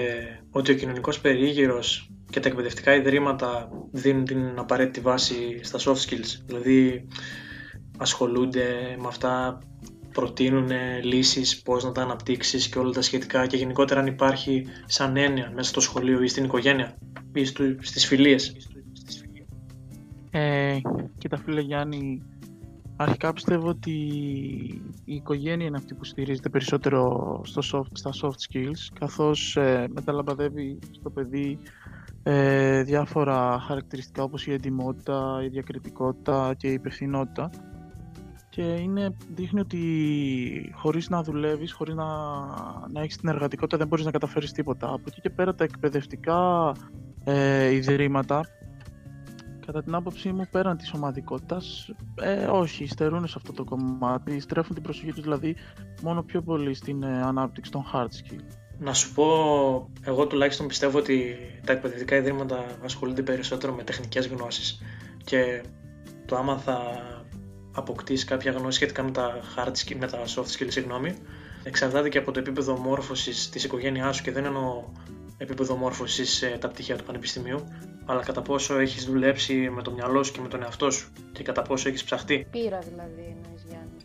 ότι 0.51 0.71
ο 0.71 0.75
κοινωνικός 0.75 1.19
περίγυρος 1.19 2.11
και 2.29 2.39
τα 2.39 2.49
εκπαιδευτικά 2.49 2.95
ιδρύματα 2.95 3.69
δίνουν 3.91 4.25
την 4.25 4.59
απαραίτητη 4.59 4.99
βάση 4.99 5.59
στα 5.63 5.79
soft 5.79 6.09
skills, 6.09 6.39
δηλαδή 6.45 7.07
ασχολούνται 7.97 8.95
με 8.99 9.07
αυτά 9.07 9.59
προτείνουν 10.15 10.69
λύσεις, 11.03 11.61
πώς 11.61 11.83
να 11.83 11.91
τα 11.91 12.01
αναπτύξεις 12.01 12.67
και 12.67 12.79
όλα 12.79 12.91
τα 12.91 13.01
σχετικά 13.01 13.47
και 13.47 13.57
γενικότερα 13.57 13.99
αν 13.99 14.07
υπάρχει 14.07 14.65
σαν 14.85 15.17
έννοια 15.17 15.51
μέσα 15.55 15.69
στο 15.69 15.79
σχολείο 15.79 16.21
ή 16.21 16.27
στην 16.27 16.43
οικογένεια 16.43 16.97
ή 17.33 17.45
στις 17.79 18.05
φιλίες. 18.05 18.55
Ε, 20.31 20.77
κοίτα 21.17 21.37
φίλε 21.37 21.61
Γιάννη, 21.61 22.23
αρχικά 22.95 23.33
πιστεύω 23.33 23.67
ότι 23.67 23.91
η 25.05 25.15
οικογένεια 25.15 25.65
είναι 25.65 25.77
αυτή 25.77 25.93
που 25.93 26.03
στηρίζεται 26.03 26.49
περισσότερο 26.49 27.41
στο 27.43 27.61
soft, 27.71 27.91
στα 27.91 28.11
soft 28.21 28.29
skills 28.49 28.97
καθώς 28.99 29.55
ε, 29.57 29.87
μεταλαμπαδεύει 29.93 30.79
στο 30.91 31.09
παιδί 31.09 31.59
ε, 32.23 32.83
διάφορα 32.83 33.59
χαρακτηριστικά 33.67 34.23
όπως 34.23 34.47
η 34.47 34.53
εντυμότητα, 34.53 35.41
η 35.43 35.47
διακριτικότητα 35.47 36.53
και 36.57 36.67
η 36.67 36.73
υπευθυνότητα 36.73 37.49
και 38.55 38.61
είναι, 38.61 39.15
δείχνει 39.35 39.59
ότι 39.59 40.73
χωρίς 40.75 41.09
να 41.09 41.23
δουλεύεις, 41.23 41.71
χωρίς 41.71 41.95
να, 41.95 42.05
να 42.91 43.01
έχεις 43.01 43.17
την 43.17 43.29
εργατικότητα 43.29 43.77
δεν 43.77 43.87
μπορείς 43.87 44.05
να 44.05 44.11
καταφέρεις 44.11 44.51
τίποτα. 44.51 44.87
Από 44.87 45.03
εκεί 45.07 45.21
και 45.21 45.29
πέρα 45.29 45.55
τα 45.55 45.63
εκπαιδευτικά 45.63 46.71
ε, 47.23 47.69
ιδρύματα, 47.69 48.41
κατά 49.65 49.83
την 49.83 49.95
άποψή 49.95 50.31
μου 50.31 50.47
πέραν 50.51 50.77
της 50.77 50.93
ομαδικότητας, 50.93 51.91
ε, 52.21 52.45
όχι, 52.45 52.87
στερούν 52.87 53.27
σε 53.27 53.33
αυτό 53.37 53.53
το 53.53 53.63
κομμάτι, 53.63 54.39
στρέφουν 54.39 54.73
την 54.73 54.83
προσοχή 54.83 55.11
τους 55.11 55.23
δηλαδή 55.23 55.55
μόνο 56.01 56.23
πιο 56.23 56.41
πολύ 56.41 56.73
στην 56.73 57.03
ε, 57.03 57.21
ανάπτυξη 57.21 57.71
των 57.71 57.83
hard 57.93 58.07
skills. 58.07 58.55
Να 58.79 58.93
σου 58.93 59.13
πω, 59.13 59.25
εγώ 60.01 60.27
τουλάχιστον 60.27 60.67
πιστεύω 60.67 60.97
ότι 60.97 61.35
τα 61.65 61.73
εκπαιδευτικά 61.73 62.15
ιδρύματα 62.15 62.65
ασχολούνται 62.83 63.21
περισσότερο 63.21 63.73
με 63.73 63.83
τεχνικές 63.83 64.27
γνώσεις 64.27 64.81
και 65.23 65.63
το 66.25 66.35
άμα 66.35 66.57
θα 66.57 66.79
αποκτήσει 67.75 68.25
κάποια 68.25 68.51
γνώση 68.51 68.75
σχετικά 68.75 69.03
με 69.03 69.11
τα, 69.11 69.39
hard 69.55 69.71
skills, 69.71 69.97
με 69.99 70.07
τα 70.07 70.19
soft 70.35 70.57
skills, 70.57 70.67
συγγνώμη, 70.67 71.17
εξαρτάται 71.63 72.09
και 72.09 72.17
από 72.17 72.31
το 72.31 72.39
επίπεδο 72.39 72.77
μόρφωσης 72.77 73.49
της 73.49 73.63
οικογένειάς 73.63 74.15
σου 74.15 74.23
και 74.23 74.31
δεν 74.31 74.45
εννοώ 74.45 74.83
επίπεδο 75.37 75.75
μόρφωσης 75.75 76.29
σε 76.29 76.47
τα 76.47 76.67
πτυχία 76.67 76.95
του 76.95 77.03
πανεπιστημίου, 77.03 77.67
αλλά 78.05 78.21
κατά 78.23 78.41
πόσο 78.41 78.79
έχεις 78.79 79.05
δουλέψει 79.05 79.69
με 79.69 79.81
το 79.81 79.91
μυαλό 79.91 80.23
σου 80.23 80.31
και 80.31 80.41
με 80.41 80.47
τον 80.47 80.63
εαυτό 80.63 80.91
σου 80.91 81.11
και 81.31 81.43
κατά 81.43 81.61
πόσο 81.61 81.89
έχεις 81.89 82.03
ψαχτεί. 82.03 82.47
Πείρα 82.51 82.79
δηλαδή 82.79 83.35
εννοείς 83.35 83.65
Γιάννη. 83.67 83.97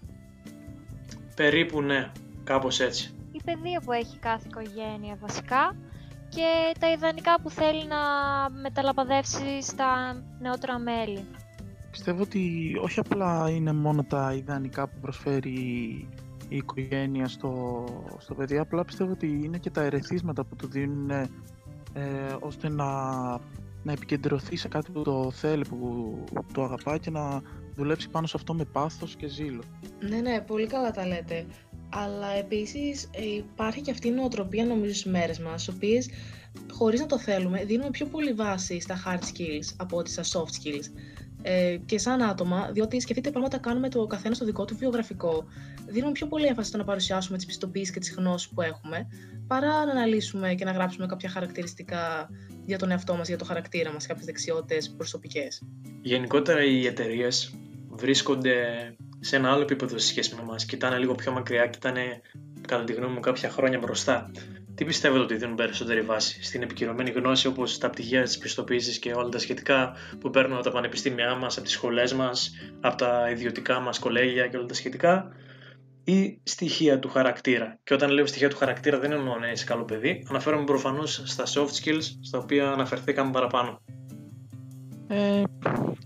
Περίπου 1.35 1.83
ναι, 1.83 2.11
κάπως 2.45 2.81
έτσι. 2.81 3.15
Η 3.33 3.41
παιδεία 3.45 3.81
που 3.85 3.93
έχει 3.93 4.19
κάθε 4.19 4.47
οικογένεια 4.49 5.17
βασικά 5.21 5.77
και 6.29 6.75
τα 6.79 6.91
ιδανικά 6.93 7.41
που 7.43 7.51
θέλει 7.51 7.87
να 7.87 7.97
μεταλαπαδεύσει 8.51 9.63
στα 9.63 10.23
νεότερα 10.41 10.79
μέλη. 10.79 11.25
Πιστεύω 11.91 12.23
ότι 12.23 12.73
όχι 12.83 13.01
απλά 13.01 13.51
είναι 13.51 13.73
μόνο 13.73 14.05
τα 14.05 14.35
ιδανικά 14.35 14.89
που 14.89 14.99
προσφέρει 15.01 15.51
η 16.49 16.57
οικογένεια 16.57 17.29
στο, 17.29 17.85
στο 18.19 18.35
παιδί, 18.35 18.59
απλά 18.59 18.85
πιστεύω 18.85 19.13
ότι 19.13 19.41
είναι 19.45 19.59
και 19.59 19.71
τα 19.71 19.83
ερεθίσματα 19.83 20.45
που 20.45 20.57
του 20.57 20.69
δίνουν 20.69 21.11
ε, 21.11 21.29
ώστε 22.41 22.69
να, 22.69 22.87
να 23.83 23.93
επικεντρωθεί 23.93 24.57
σε 24.57 24.69
κάτι 24.69 24.91
που 24.91 25.03
το 25.03 25.31
θέλει, 25.31 25.65
που 25.69 26.25
το 26.53 26.65
αγαπάει 26.65 26.99
και 26.99 27.11
να 27.11 27.43
δουλέψει 27.77 28.09
πάνω 28.09 28.27
σε 28.27 28.37
αυτό 28.37 28.55
με 28.55 28.65
πάθος 28.65 29.17
και 29.17 29.29
ζήλο. 29.29 29.63
Ναι, 30.09 30.17
ναι, 30.17 30.41
πολύ 30.41 30.67
καλά 30.67 30.91
τα 30.91 31.07
λέτε. 31.07 31.47
Αλλά 31.89 32.29
επίσης 32.29 33.09
ε, 33.13 33.25
υπάρχει 33.25 33.81
και 33.81 33.91
αυτή 33.91 34.09
η 34.09 34.11
νοοτροπία 34.11 34.65
νομίζω 34.65 34.95
στις 34.95 35.13
μέρες 35.13 35.39
μας, 35.39 35.67
οι 35.67 35.71
οποίες 35.71 36.09
χωρίς 36.73 37.01
να 37.01 37.07
το 37.07 37.19
θέλουμε 37.19 37.65
δίνουμε 37.65 37.91
πιο 37.91 38.07
πολύ 38.07 38.33
βάση 38.33 38.81
στα 38.81 39.03
hard 39.07 39.23
skills 39.23 39.75
από 39.77 39.97
ότι 39.97 40.11
στα 40.11 40.23
soft 40.23 40.51
skills 40.51 40.87
ε, 41.43 41.77
και 41.87 41.99
σαν 41.99 42.23
άτομα, 42.23 42.71
διότι 42.73 43.01
σκεφτείτε 43.01 43.31
πράγματα 43.31 43.59
κάνουμε 43.59 43.89
το 43.89 44.07
καθένα 44.07 44.35
στο 44.35 44.45
δικό 44.45 44.65
του 44.65 44.77
βιογραφικό. 44.77 45.45
Δίνουμε 45.87 46.13
πιο 46.13 46.27
πολύ 46.27 46.47
έμφαση 46.47 46.69
στο 46.69 46.79
να 46.79 46.85
παρουσιάσουμε 46.85 47.37
τις 47.37 47.47
πιστοποιήσεις 47.47 47.91
και 47.91 48.01
τις 48.01 48.15
γνώσεις 48.15 48.49
που 48.49 48.63
έχουμε, 48.63 49.07
παρά 49.47 49.85
να 49.85 49.91
αναλύσουμε 49.91 50.55
και 50.55 50.65
να 50.65 50.73
γράψουμε 50.73 51.07
κάποια 51.07 51.29
χαρακτηριστικά 51.29 52.31
για 52.65 52.79
τον 52.79 52.91
εαυτό 52.91 53.15
μας, 53.15 53.29
για 53.29 53.39
το 53.39 53.45
χαρακτήρα 53.45 53.93
μας, 53.93 54.07
κάποιες 54.07 54.27
δεξιότητες 54.27 54.91
προσωπικές. 54.97 55.63
Γενικότερα 56.03 56.65
οι 56.65 56.87
εταιρείες 56.87 57.55
βρίσκονται 57.89 58.55
σε 59.21 59.37
ένα 59.37 59.53
άλλο 59.53 59.63
επίπεδο 59.63 59.99
σε 59.99 60.07
σχέση 60.07 60.35
με 60.35 60.41
εμάς. 60.41 60.65
Κοιτάνε 60.65 60.99
λίγο 60.99 61.15
πιο 61.15 61.33
μακριά, 61.33 61.67
κοιτάνε 61.67 62.21
κατά 62.69 62.85
τη 62.85 62.93
γνώμη 62.93 63.15
μου 63.15 63.21
κάποια 63.21 63.51
χρόνια 63.51 63.79
μπροστά. 63.79 64.31
Τι 64.81 64.87
πιστεύετε 64.87 65.23
ότι 65.23 65.37
δίνουν 65.37 65.55
περισσότερη 65.55 66.01
βάση 66.01 66.45
στην 66.45 66.63
επικυρωμένη 66.63 67.11
γνώση 67.11 67.47
όπως 67.47 67.79
τα 67.79 67.91
πτυχία 67.91 68.23
της 68.23 68.39
πιστοποίησης 68.39 68.99
και 68.99 69.13
όλα 69.13 69.29
τα 69.29 69.39
σχετικά 69.39 69.93
που 70.21 70.31
παίρνουν 70.31 70.55
από 70.55 70.63
τα 70.63 70.71
πανεπιστήμια 70.71 71.35
μας, 71.35 71.57
από 71.57 71.65
τις 71.65 71.75
σχολές 71.75 72.15
μας, 72.15 72.51
από 72.81 72.97
τα 72.97 73.31
ιδιωτικά 73.31 73.81
μας 73.81 73.99
κολέγια 73.99 74.47
και 74.47 74.57
όλα 74.57 74.67
τα 74.67 74.75
σχετικά, 74.75 75.29
ή 76.05 76.41
στοιχεία 76.43 76.99
του 76.99 77.09
χαρακτήρα; 77.09 77.79
Και 77.85 77.95
όταν 77.95 78.11
λέω 78.11 78.27
στοιχεία 78.27 78.49
του 78.49 78.57
χαρακτήρα 78.57 78.99
δεν 78.99 79.13
εννοώ 79.13 79.39
να 79.39 79.51
είσαι 79.51 79.65
καλό 79.65 79.85
παιδί, 79.85 80.27
αναφέρομαι 80.29 80.65
προφανώς 80.65 81.23
στα 81.25 81.45
soft 81.47 81.85
skills 81.85 82.05
στα 82.21 82.39
οποία 82.39 82.73
αναφερθήκαμε 82.73 83.31
παραπάνω. 83.31 83.81
Ε, 85.09 85.43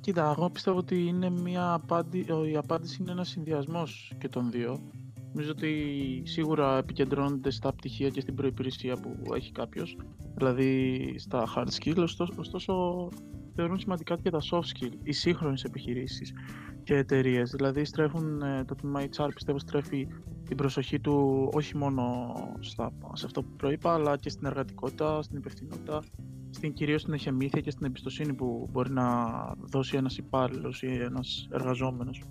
κοίτα, 0.01 0.35
εγώ 0.37 0.51
πιστεύω 0.51 0.79
ότι 0.79 1.07
είναι 1.07 1.31
μια 1.31 1.73
απάντη... 1.73 2.27
η 2.53 2.57
απάντηση 2.57 2.99
είναι 3.01 3.11
ένας 3.11 3.29
συνδυασμός 3.29 4.13
και 4.19 4.29
των 4.29 4.51
δύο. 4.51 4.81
Νομίζω 5.35 5.53
ότι 5.53 6.23
σίγουρα 6.25 6.79
επικεντρώνονται 6.79 7.51
στα 7.51 7.73
πτυχία 7.73 8.09
και 8.09 8.21
στην 8.21 8.35
προϋπηρεσία 8.35 8.97
που 8.97 9.35
έχει 9.35 9.53
κάποιος, 9.53 9.97
δηλαδή 10.35 11.15
στα 11.19 11.45
hard 11.57 11.69
skills, 11.81 12.07
ωστόσο, 12.37 13.09
θεωρούν 13.55 13.79
σημαντικά 13.79 14.17
και 14.17 14.31
τα 14.31 14.39
soft 14.51 14.59
skills, 14.59 14.99
οι 15.03 15.13
σύγχρονες 15.13 15.65
επιχειρήσεις 15.65 16.33
και 16.83 16.95
εταιρείες. 16.95 17.51
Δηλαδή 17.51 17.85
στρέφουν, 17.85 18.43
ε, 18.43 18.65
το 18.65 18.75
τμήμα 18.75 19.01
HR 19.17 19.29
πιστεύω 19.35 19.59
στρέφει 19.59 20.07
την 20.45 20.57
προσοχή 20.57 21.01
του 21.01 21.49
όχι 21.53 21.77
μόνο 21.77 22.35
στα, 22.61 22.93
σε 23.13 23.27
αυτό 23.27 23.43
που 23.43 23.57
προείπα, 23.57 23.95
αλλά 23.95 24.17
και 24.17 24.29
στην 24.29 24.47
εργατικότητα, 24.47 25.23
στην 25.23 25.37
υπευθυνότητα, 25.37 26.03
στην 26.51 26.73
κυρίως 26.73 27.01
στην 27.01 27.15
εχεμήθεια 27.15 27.61
και 27.61 27.71
στην 27.71 27.87
εμπιστοσύνη 27.87 28.35
που 28.35 28.69
μπορεί 28.73 28.91
να 28.91 29.05
δώσει 29.59 29.97
ένας 29.97 30.17
υπάλληλος 30.17 30.83
ή 30.83 30.87
ένας 30.87 31.49
εργαζόμενος. 31.51 32.23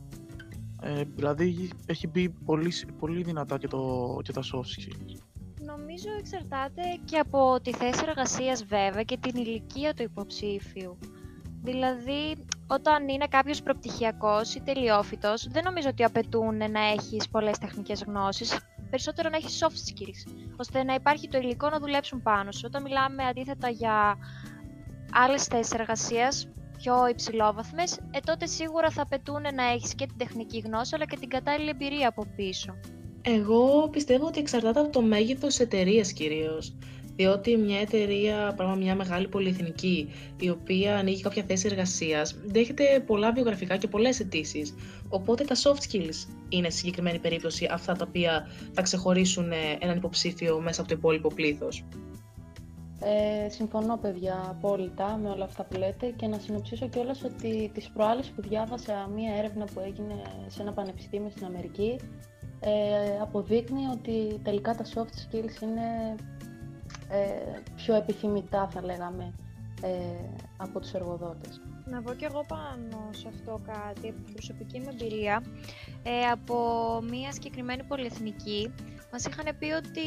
Ε, 0.86 1.04
δηλαδή 1.16 1.70
έχει 1.86 2.08
μπει 2.08 2.30
πολύ, 2.30 2.72
πολύ 3.00 3.24
δυνατά 3.24 3.58
και, 3.58 3.68
το, 3.68 4.20
και 4.24 4.32
τα 4.32 4.42
soft 4.42 4.58
skills. 4.58 5.20
Νομίζω 5.60 6.10
εξαρτάται 6.20 6.82
και 7.06 7.18
από 7.18 7.60
τη 7.62 7.74
θέση 7.74 8.04
εργασίας 8.08 8.66
βέβαια 8.66 9.04
και 9.04 9.18
την 9.18 9.42
ηλικία 9.42 9.94
του 9.94 10.04
υποψήφιου. 10.04 10.98
Δηλαδή, 11.64 12.46
όταν 12.68 13.08
είναι 13.08 13.28
κάποιος 13.28 13.62
προπτυχιακός 13.62 14.56
ή 14.56 14.62
τελειόφυτος, 14.62 15.48
δεν 15.48 15.64
νομίζω 15.64 15.90
ότι 15.90 16.04
απαιτούν 16.04 16.72
να 16.72 16.80
έχεις 16.80 17.30
πολλές 17.30 17.58
τεχνικές 17.58 18.04
γνώσεις, 18.04 18.60
περισσότερο 18.90 19.30
να 19.30 19.38
έχεις 19.38 19.64
soft 19.64 19.92
skills, 19.92 20.34
ώστε 20.58 20.84
να 20.84 20.94
υπάρχει 20.94 21.28
το 21.28 21.38
υλικό 21.38 21.70
να 21.70 21.80
δουλέψουν 21.80 22.22
πάνω 22.22 22.52
σου. 22.52 22.64
Όταν 22.66 22.82
μιλάμε 22.82 23.24
αντίθετα 23.24 23.70
για 23.70 24.18
άλλες 25.12 25.44
θέσεις 25.44 25.72
εργασίας, 25.72 26.48
πιο 26.84 27.08
υψηλόβαθμες, 27.08 28.00
ε, 28.12 28.20
τότε 28.26 28.46
σίγουρα 28.46 28.90
θα 28.90 29.02
απαιτούν 29.02 29.42
να 29.42 29.64
έχεις 29.74 29.96
και 29.96 30.06
την 30.06 30.18
τεχνική 30.18 30.60
γνώση 30.66 30.96
αλλά 30.96 31.06
και 31.06 31.18
την 31.20 31.30
κατάλληλη 31.30 31.70
εμπειρία 31.70 32.08
από 32.08 32.26
πίσω. 32.36 32.76
Εγώ 33.22 33.90
πιστεύω 33.92 34.26
ότι 34.26 34.40
εξαρτάται 34.40 34.80
από 34.80 34.90
το 34.90 35.02
μέγεθος 35.02 35.56
τη 35.56 35.64
εταιρείας 35.64 36.14
κυρίως. 36.14 36.76
Διότι 37.16 37.58
μια 37.58 37.80
εταιρεία, 37.80 38.54
πράγμα 38.56 38.76
μια 38.76 38.96
μεγάλη 38.96 39.28
πολυεθνική, 39.28 40.10
η 40.40 40.50
οποία 40.50 40.98
ανοίγει 40.98 41.22
κάποια 41.22 41.44
θέση 41.48 41.68
εργασίας, 41.72 42.36
δέχεται 42.46 43.04
πολλά 43.06 43.32
βιογραφικά 43.32 43.78
και 43.78 43.88
πολλές 43.88 44.20
αιτήσεις. 44.20 44.76
Οπότε 45.10 45.44
τα 45.44 45.56
soft 45.56 45.92
skills 45.92 46.28
είναι 46.50 46.70
στη 46.70 46.80
συγκεκριμένη 46.80 47.20
περίπτωση 47.20 47.68
αυτά 47.72 47.94
τα 47.94 48.06
οποία 48.08 48.48
θα 48.74 48.82
ξεχωρίσουν 48.82 49.52
ε, 49.52 49.56
έναν 49.80 49.98
υποψήφιο 49.98 50.60
μέσα 50.60 50.82
από 50.82 50.90
το 50.90 50.96
υπόλοιπο 50.98 51.30
πλήθος. 51.36 51.84
Ε, 53.06 53.50
συμφωνώ 53.50 53.98
παιδιά 53.98 54.46
απόλυτα 54.50 55.18
με 55.18 55.30
όλα 55.30 55.44
αυτά 55.44 55.64
που 55.64 55.78
λέτε 55.78 56.08
και 56.08 56.28
να 56.28 56.40
συνοψίσω 56.40 56.88
κιόλας 56.88 57.24
ότι 57.24 57.72
τις 57.74 57.90
προάλλες 57.90 58.28
που 58.28 58.42
διάβασα 58.42 59.10
μία 59.16 59.36
έρευνα 59.36 59.66
που 59.66 59.80
έγινε 59.80 60.22
σε 60.48 60.62
ένα 60.62 60.74
πανεπιστήμιο 60.74 61.30
στην 61.30 61.46
Αμερική 61.46 62.00
ε, 62.60 63.20
αποδείκνει 63.22 63.86
ότι 63.92 64.40
τελικά 64.44 64.76
τα 64.76 64.84
soft 64.84 65.36
skills 65.36 65.62
είναι 65.62 66.16
ε, 67.10 67.60
πιο 67.76 67.96
επιθυμητά 67.96 68.68
θα 68.68 68.82
λέγαμε 68.86 69.34
ε, 69.82 69.90
από 70.58 70.80
τους 70.80 70.94
εργοδότες. 70.94 71.62
Να 71.86 72.02
πω 72.02 72.14
κι 72.14 72.26
εγώ 72.26 72.46
πάνω 72.48 73.10
σε 73.12 73.28
αυτό 73.28 73.62
κάτι 73.66 74.10
από 74.10 74.22
την 74.24 74.34
προσωπική 74.34 74.80
μου 74.80 74.88
εμπειρία 74.90 75.44
ε, 76.04 76.26
από 76.26 76.56
μία 77.10 77.32
συγκεκριμένη 77.32 77.84
πολυεθνική 77.84 78.74
μας 79.14 79.26
είχαν 79.26 79.58
πει 79.60 79.72
ότι 79.72 80.02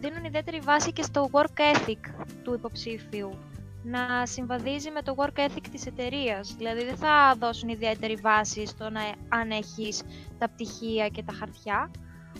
δίνουν 0.00 0.24
ιδιαίτερη 0.24 0.58
βάση 0.58 0.92
και 0.92 1.02
στο 1.02 1.28
work 1.32 1.58
ethic 1.74 2.26
του 2.42 2.54
υποψήφιου 2.54 3.38
να 3.82 4.26
συμβαδίζει 4.26 4.90
με 4.90 5.02
το 5.02 5.14
work 5.18 5.38
ethic 5.38 5.66
της 5.70 5.86
εταιρείας. 5.86 6.54
Δηλαδή 6.56 6.84
δεν 6.84 6.96
θα 6.96 7.34
δώσουν 7.38 7.68
ιδιαίτερη 7.68 8.14
βάση 8.14 8.66
στο 8.66 8.90
να 8.90 9.00
αν 9.28 9.50
έχεις 9.50 10.02
τα 10.38 10.48
πτυχία 10.48 11.08
και 11.08 11.22
τα 11.22 11.32
χαρτιά, 11.32 11.90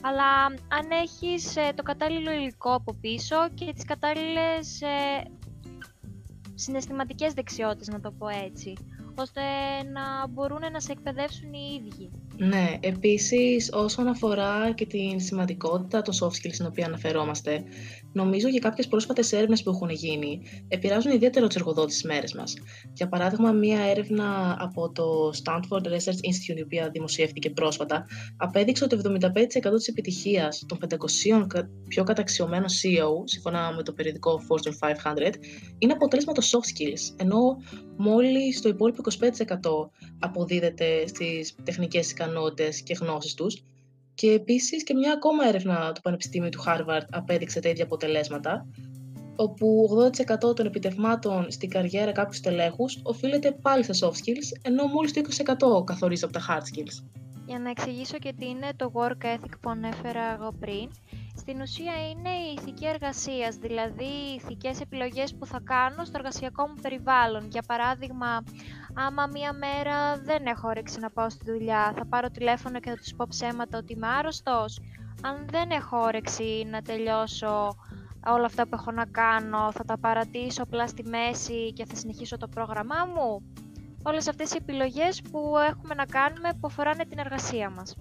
αλλά 0.00 0.44
αν 0.68 0.90
έχεις 1.02 1.56
ε, 1.56 1.72
το 1.74 1.82
κατάλληλο 1.82 2.30
υλικό 2.30 2.74
από 2.74 2.94
πίσω 3.00 3.36
και 3.54 3.72
τις 3.74 3.84
κατάλληλες 3.84 4.80
ε, 4.80 5.30
συναισθηματικές 6.54 7.32
δεξιότητες, 7.32 7.88
να 7.88 8.00
το 8.00 8.10
πω 8.10 8.28
έτσι, 8.28 8.72
ώστε 9.14 9.40
να 9.92 10.26
μπορούν 10.26 10.60
να 10.72 10.80
σε 10.80 10.92
εκπαιδεύσουν 10.92 11.52
οι 11.52 11.80
ίδιοι. 11.80 12.10
Ναι, 12.36 12.78
επίσης 12.80 13.70
όσον 13.72 14.06
αφορά 14.06 14.72
και 14.74 14.86
την 14.86 15.20
σημαντικότητα 15.20 16.02
των 16.02 16.14
soft 16.14 16.46
skills 16.46 16.52
στην 16.52 16.66
οποία 16.66 16.86
αναφερόμαστε, 16.86 17.64
νομίζω 18.12 18.50
και 18.50 18.58
κάποιες 18.58 18.88
πρόσφατες 18.88 19.32
έρευνες 19.32 19.62
που 19.62 19.70
έχουν 19.70 19.90
γίνει 19.90 20.42
επηρεάζουν 20.68 21.12
ιδιαίτερα 21.12 21.46
τους 21.46 21.56
εργοδότες 21.56 21.92
στις 21.92 22.04
μέρες 22.04 22.34
μας. 22.34 22.54
Για 22.92 23.08
παράδειγμα, 23.08 23.52
μία 23.52 23.80
έρευνα 23.80 24.56
από 24.60 24.92
το 24.92 25.30
Stanford 25.44 25.86
Research 25.86 26.20
Institute, 26.30 26.58
η 26.58 26.62
οποία 26.62 26.90
δημοσιεύτηκε 26.92 27.50
πρόσφατα, 27.50 28.06
απέδειξε 28.36 28.84
ότι 28.84 28.96
75% 28.96 29.76
της 29.76 29.88
επιτυχίας 29.88 30.64
των 30.68 30.78
500 30.78 31.68
πιο 31.88 32.04
καταξιωμένων 32.04 32.68
CEO, 32.68 33.22
σύμφωνα 33.24 33.72
με 33.76 33.82
το 33.82 33.92
περιοδικό 33.92 34.40
Fortune 34.48 34.88
500, 34.88 35.34
είναι 35.78 35.92
αποτέλεσμα 35.92 36.32
των 36.32 36.44
soft 36.44 36.56
skills, 36.56 37.14
ενώ 37.16 37.56
μόλις 37.96 38.60
το 38.60 38.68
υπόλοιπο 38.68 39.02
25% 39.02 39.90
αποδίδεται 40.18 41.06
στις 41.06 41.54
τεχνικές 41.64 42.12
ικανότητες 42.22 42.82
και 42.82 42.94
γνώσεις 43.00 43.34
τους. 43.34 43.62
Και 44.14 44.30
επίσης 44.30 44.84
και 44.84 44.94
μια 44.94 45.12
ακόμα 45.12 45.48
έρευνα 45.48 45.92
του 45.92 46.00
Πανεπιστήμιου 46.00 46.48
του 46.48 46.62
Harvard 46.66 47.06
απέδειξε 47.10 47.60
τα 47.60 47.68
ίδια 47.68 47.84
αποτελέσματα, 47.84 48.66
όπου 49.36 49.88
80% 50.48 50.54
των 50.56 50.66
επιτευμάτων 50.66 51.50
στην 51.50 51.70
καριέρα 51.70 52.12
κάποιου 52.12 52.40
τελέχους 52.42 53.00
οφείλεται 53.02 53.52
πάλι 53.52 53.82
στα 53.82 54.08
soft 54.08 54.12
skills, 54.12 54.58
ενώ 54.62 54.86
μόλις 54.86 55.12
το 55.12 55.20
20% 55.80 55.84
καθορίζεται 55.84 56.26
από 56.26 56.38
τα 56.38 56.44
hard 56.48 56.62
skills. 56.62 57.04
Για 57.46 57.58
να 57.58 57.70
εξηγήσω 57.70 58.18
και 58.18 58.32
τι 58.38 58.48
είναι 58.48 58.68
το 58.76 58.92
work 58.94 59.24
ethic 59.24 59.52
που 59.60 59.70
ανέφερα 59.70 60.32
εγώ 60.34 60.52
πριν, 60.60 60.90
στην 61.36 61.60
ουσία 61.60 61.92
είναι 62.10 62.28
η 62.28 62.54
ηθική 62.58 62.86
εργασίας, 62.86 63.56
δηλαδή 63.56 64.04
οι 64.04 64.34
ηθικές 64.34 64.80
επιλογές 64.80 65.34
που 65.34 65.46
θα 65.46 65.60
κάνω 65.64 66.04
στο 66.04 66.18
εργασιακό 66.18 66.66
μου 66.66 66.74
περιβάλλον. 66.82 67.48
Για 67.48 67.62
παράδειγμα, 67.66 68.44
άμα 68.94 69.26
μία 69.26 69.52
μέρα 69.52 70.18
δεν 70.18 70.46
έχω 70.46 70.68
όρεξη 70.68 70.98
να 70.98 71.10
πάω 71.10 71.30
στη 71.30 71.50
δουλειά, 71.52 71.92
θα 71.96 72.06
πάρω 72.06 72.30
τηλέφωνο 72.30 72.80
και 72.80 72.90
θα 72.90 72.96
τους 72.96 73.14
πω 73.14 73.24
ψέματα 73.28 73.78
ότι 73.78 73.92
είμαι 73.92 74.06
άρρωστος. 74.06 74.80
Αν 75.22 75.46
δεν 75.50 75.70
έχω 75.70 75.98
όρεξη 75.98 76.66
να 76.70 76.82
τελειώσω 76.82 77.76
όλα 78.26 78.44
αυτά 78.44 78.62
που 78.62 78.74
έχω 78.74 78.90
να 78.90 79.04
κάνω, 79.04 79.72
θα 79.72 79.84
τα 79.84 79.98
παρατήσω 79.98 80.62
απλά 80.62 80.86
στη 80.86 81.04
μέση 81.08 81.72
και 81.72 81.84
θα 81.84 81.96
συνεχίσω 81.96 82.36
το 82.36 82.48
πρόγραμμά 82.48 83.06
μου. 83.14 83.52
Όλες 84.02 84.28
αυτές 84.28 84.52
οι 84.52 84.56
επιλογές 84.60 85.22
που 85.30 85.54
έχουμε 85.70 85.94
να 85.94 86.04
κάνουμε 86.04 86.48
που 86.52 86.66
αφοράνε 86.66 87.04
την 87.04 87.18
εργασία 87.18 87.70
μας. 87.70 87.96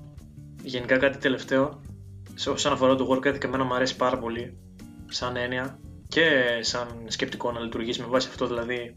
Γενικά 0.64 0.98
κάτι 0.98 1.18
τελευταίο, 1.18 1.82
όσον 2.48 2.72
αφορά 2.72 2.96
το 2.96 3.08
work 3.10 3.28
ethic, 3.28 3.44
εμένα 3.44 3.64
μου 3.64 3.74
αρέσει 3.74 3.96
πάρα 3.96 4.18
πολύ 4.18 4.58
σαν 5.08 5.36
έννοια 5.36 5.80
και 6.08 6.30
σαν 6.60 6.88
σκεπτικό 7.08 7.52
να 7.52 7.60
λειτουργήσει 7.60 8.02
με 8.02 8.08
βάση 8.08 8.28
αυτό 8.28 8.48
δηλαδή 8.48 8.96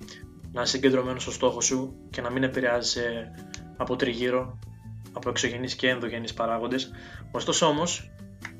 να 0.52 0.62
είσαι 0.62 0.70
συγκεντρωμένος 0.70 1.22
στο 1.22 1.30
στόχο 1.30 1.60
σου 1.60 1.94
και 2.10 2.20
να 2.20 2.30
μην 2.30 2.42
επηρεάζει 2.42 3.00
από 3.76 3.96
τριγύρω, 3.96 4.58
από 5.12 5.28
εξωγενείς 5.28 5.74
και 5.74 5.88
ενδογενείς 5.88 6.34
παράγοντες. 6.34 6.90
Ωστόσο 7.32 7.66
όμως, 7.66 8.10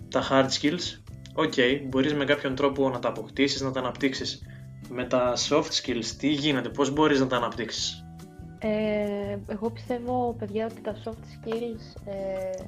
τα 0.08 0.28
hard 0.30 0.48
skills, 0.60 1.02
ok, 1.34 1.80
μπορείς 1.88 2.14
με 2.14 2.24
κάποιον 2.24 2.54
τρόπο 2.54 2.88
να 2.88 2.98
τα 2.98 3.08
αποκτήσεις, 3.08 3.60
να 3.60 3.70
τα 3.70 3.80
αναπτύξεις. 3.80 4.42
Με 4.88 5.04
τα 5.04 5.32
soft 5.48 5.70
skills, 5.82 6.06
τι 6.18 6.28
γίνεται, 6.28 6.68
πώς 6.68 6.90
μπορείς 6.90 7.20
να 7.20 7.26
τα 7.26 7.36
αναπτύξεις; 7.36 8.04
Ε, 8.58 9.38
εγώ 9.46 9.70
πιστεύω, 9.70 10.36
παιδιά, 10.38 10.66
ότι 10.66 10.80
τα 10.80 10.96
soft 11.04 11.10
skills 11.10 12.02
ε, 12.04 12.64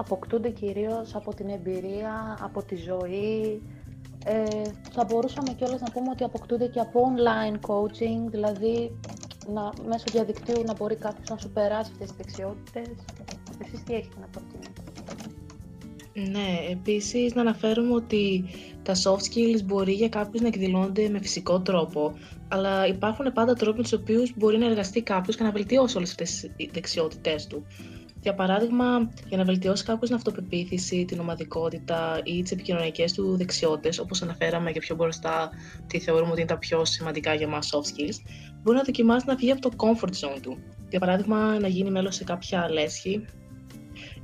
αποκτούνται 0.00 0.50
κυρίως 0.50 1.14
από 1.14 1.34
την 1.34 1.48
εμπειρία, 1.48 2.38
από 2.40 2.62
τη 2.62 2.76
ζωή. 2.76 3.62
Ε, 4.24 4.62
θα 4.92 5.04
μπορούσαμε 5.04 5.52
κιόλας 5.52 5.80
να 5.80 5.90
πούμε 5.90 6.10
ότι 6.10 6.24
αποκτούνται 6.24 6.66
και 6.66 6.80
από 6.80 7.00
online 7.14 7.58
coaching, 7.68 8.30
δηλαδή 8.30 8.98
να, 9.52 9.72
μέσω 9.88 10.04
διαδικτύου 10.12 10.62
να 10.66 10.74
μπορεί 10.74 10.96
κάποιος 10.96 11.28
να 11.28 11.38
σου 11.38 11.50
περάσει 11.50 11.90
αυτές 11.92 12.08
τις 12.08 12.16
δεξιότητες. 12.16 12.86
Εσείς 13.64 13.82
τι 13.82 13.94
έχετε 13.94 14.16
να 14.20 14.26
προτείνετε; 14.26 14.82
Ναι, 16.30 16.70
επίσης 16.70 17.34
να 17.34 17.40
αναφέρουμε 17.40 17.94
ότι 17.94 18.44
τα 18.82 18.94
soft 18.94 19.22
skills 19.32 19.64
μπορεί 19.64 19.92
για 19.92 20.08
κάποιους 20.08 20.42
να 20.42 20.48
εκδηλώνονται 20.48 21.08
με 21.08 21.18
φυσικό 21.18 21.60
τρόπο, 21.60 22.12
αλλά 22.48 22.86
υπάρχουν 22.86 23.32
πάντα 23.32 23.54
τρόποι 23.54 23.76
με 23.76 23.82
τους 23.82 23.92
οποίους 23.92 24.32
μπορεί 24.36 24.58
να 24.58 24.66
εργαστεί 24.66 25.02
κάποιος 25.02 25.36
και 25.36 25.42
να 25.42 25.50
βελτιώσει 25.50 25.96
όλες 25.96 26.10
αυτές 26.10 26.30
τις 26.56 26.70
δεξιότητές 26.72 27.46
του. 27.46 27.66
Για 28.20 28.34
παράδειγμα, 28.34 29.10
για 29.28 29.36
να 29.36 29.44
βελτιώσει 29.44 29.84
κάποιο 29.84 30.06
την 30.06 30.16
αυτοπεποίθηση, 30.16 31.04
την 31.04 31.20
ομαδικότητα 31.20 32.20
ή 32.24 32.42
τις 32.42 32.52
επικοινωνιακές 32.52 33.12
του 33.12 33.36
δεξιότητες, 33.36 33.98
όπως 33.98 34.22
αναφέραμε 34.22 34.72
και 34.72 34.78
πιο 34.78 34.94
μπροστά, 34.94 35.50
τι 35.86 35.98
θεωρούμε 35.98 36.30
ότι 36.30 36.40
είναι 36.40 36.48
τα 36.50 36.58
πιο 36.58 36.84
σημαντικά 36.84 37.34
για 37.34 37.48
μας 37.48 37.70
soft 37.72 37.78
skills, 37.78 38.16
μπορεί 38.62 38.76
να 38.76 38.82
δοκιμάσει 38.82 39.26
να 39.28 39.34
βγει 39.34 39.50
από 39.50 39.60
το 39.60 39.70
comfort 39.76 40.26
zone 40.26 40.40
του. 40.42 40.58
Για 40.88 40.98
παράδειγμα, 40.98 41.58
να 41.58 41.68
γίνει 41.68 41.90
μέλος 41.90 42.14
σε 42.14 42.24
κάποια 42.24 42.68
λέσχη 42.70 43.24